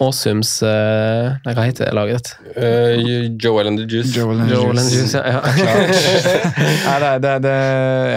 [0.02, 0.08] takk.
[0.08, 2.32] eh, Åsums eh, Nei, hva heter det laget ditt?
[2.58, 4.16] Uh, Joel and the Juice.
[4.18, 5.14] Joel and Joel and Juice.
[5.14, 5.24] Juice, ja.
[5.30, 5.76] ja.
[6.90, 7.58] Nei, det, det, det,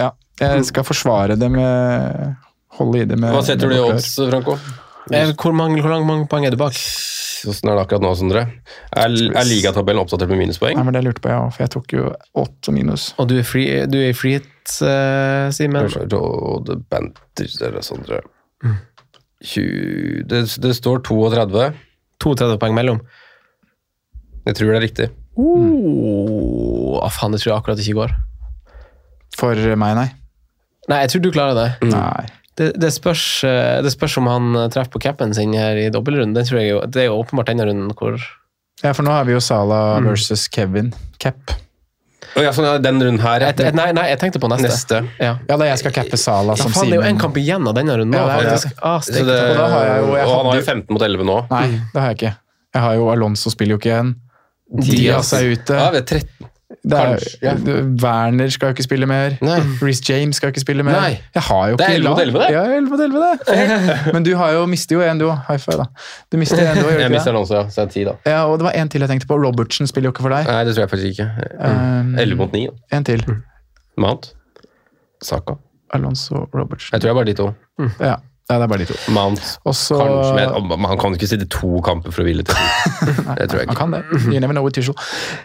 [0.01, 0.09] ja.
[0.41, 2.35] Jeg skal forsvare det med
[2.75, 4.57] Holde i det med Hva setter du i odds, Franco?
[5.13, 6.75] Eh, Hvor mange, hvor mange, poeng er du bak?
[7.45, 8.41] Hvordan er det akkurat nå, Sondre?
[8.89, 10.75] Er, er ligatabellen oppdatert med minuspoeng?
[10.79, 12.07] Nei, men Det lurte på jeg òg, for jeg tok jo
[12.41, 13.11] åtte minus.
[13.21, 14.49] Og du er, free, du er i free hit,
[14.81, 15.85] uh, Simen.
[15.85, 18.23] Eller Sondre
[19.43, 21.69] 20, det, det står 32.
[22.23, 23.01] 32 poeng mellom.
[24.45, 25.09] Jeg tror det er riktig.
[25.35, 28.15] Oh, ah, faen, det tror jeg akkurat ikke går.
[29.35, 30.07] For meg, nei.
[30.87, 31.91] Nei, jeg tror du klarer det.
[31.91, 32.25] Nei.
[32.55, 36.37] Det, det, spørs, eh, det spørs om han treffer på capen sin her i dobbeltrunden.
[36.37, 38.15] Det, tror jeg jo, det er jo åpenbart denne runden hvor
[38.83, 40.93] Ja, for nå har vi jo Sala versus Kevin.
[41.19, 41.51] Cap.
[42.35, 43.51] Oh, ja, sånn, ja, den runden her, ja.
[43.55, 44.67] jeg, Nei, nei, jeg tenkte på neste.
[44.67, 44.99] Neste.
[45.19, 46.89] Ja, Ja, da jeg skal cappe Sala som Simen.
[46.89, 48.13] det er jo én en kamp igjen av denne runden.
[48.17, 48.79] Ja, det er faktisk.
[48.81, 51.01] Ah, Så det, Og da har jeg jo- jeg og han har jo 15 mot
[51.01, 51.37] 11 nå.
[51.51, 52.33] Nei, det har jeg ikke.
[52.75, 54.15] Jeg har jo Alonso spiller jo ikke igjen.
[54.81, 55.73] Diaz er ute.
[55.77, 56.49] Ja, vi er 13.
[56.85, 57.53] Det er, kanskje, ja.
[58.03, 59.33] Werner skal jo ikke spille mer.
[59.41, 59.57] Nei.
[59.81, 60.99] Reece James skal ikke spille mer.
[61.01, 61.15] Nei.
[61.33, 62.49] Jeg har jo Det er 11 mot 11, det.
[62.53, 64.13] Ja, 11 mot 11 det.
[64.13, 65.39] Men du har jo, mister jo en, du òg.
[65.47, 66.05] High five, da.
[66.29, 67.35] Du mister en, du òg, Jeg mister det?
[67.35, 67.63] Alonso, ja.
[67.73, 68.15] Så det er 10, da.
[68.35, 69.39] Ja, og det var en til jeg tenkte på.
[69.41, 70.45] Robertsen spiller jo ikke for deg.
[70.51, 71.49] Nei, det tror jeg faktisk ikke.
[71.57, 72.63] Um, 11 mot 9.
[72.69, 72.97] da.
[72.99, 73.25] En til.
[73.97, 74.31] Mount.
[75.25, 75.57] Saka.
[75.95, 76.93] Alonso Robertsen.
[76.93, 77.49] Jeg tror det er bare de to.
[78.03, 78.15] Ja,
[78.45, 78.95] ja, det er bare de to.
[79.09, 79.41] Mount.
[79.65, 82.59] Også, Kanskje men Han kan ikke sitte to kamper for å hvile til.
[83.39, 84.03] Det tror jeg Han kan det.
[84.29, 84.77] You never know with.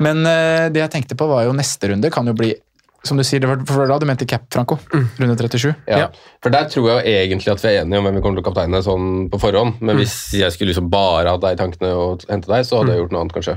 [0.05, 2.53] Men uh, det jeg tenkte på, var jo neste runde kan jo bli
[3.01, 4.76] som du sier, det var for da du mente cap, Franco.
[4.92, 5.70] Runde 37.
[5.88, 6.11] Ja.
[6.44, 8.44] For der tror jeg jo egentlig at vi er enige om hvem vi kommer til
[8.44, 9.80] å kapteine sånn på forhånd.
[9.80, 12.92] Men hvis jeg skulle liksom bare hatt deg i tankene og hente deg, så hadde
[12.92, 13.57] jeg gjort noe annet, kanskje.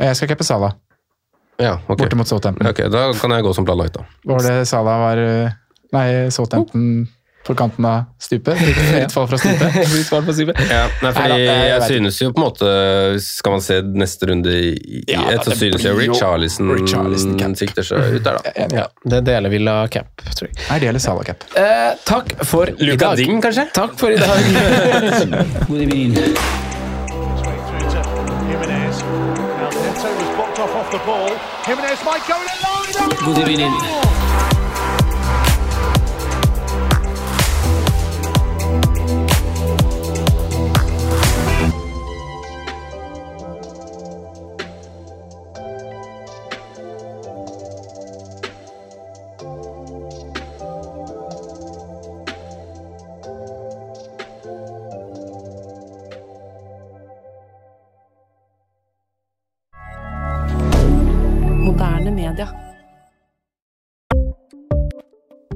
[0.00, 0.72] Jeg skal cappe Sala,
[1.62, 2.00] Ja, okay.
[2.02, 2.66] borte mot Southampton.
[2.66, 4.08] Ok, Da kan jeg gå som planlagt, da.
[4.26, 5.54] Var det Sala var eh,
[5.94, 7.04] Nei, Southampton
[7.44, 8.58] på kanten av stupet?
[8.58, 9.72] Fritt fall fra stupet.
[9.92, 10.60] Fritt fall fra stupet.
[10.70, 12.70] Ja, nei, fordi jeg jeg synes jo på en måte
[13.24, 18.16] Skal man se neste runde i i Ja, ett, så synes jeg Richarlison sikter seg
[18.16, 18.68] ut der, da.
[18.80, 20.56] Ja, det deler Villa cap, tror jeg.
[20.68, 21.44] Nei, det gjelder Sala cap.
[21.58, 23.20] Eh, takk for i Luka dag.
[23.20, 23.68] Ding, kanskje?
[23.74, 24.40] Takk for i dag.
[33.24, 33.74] God evening.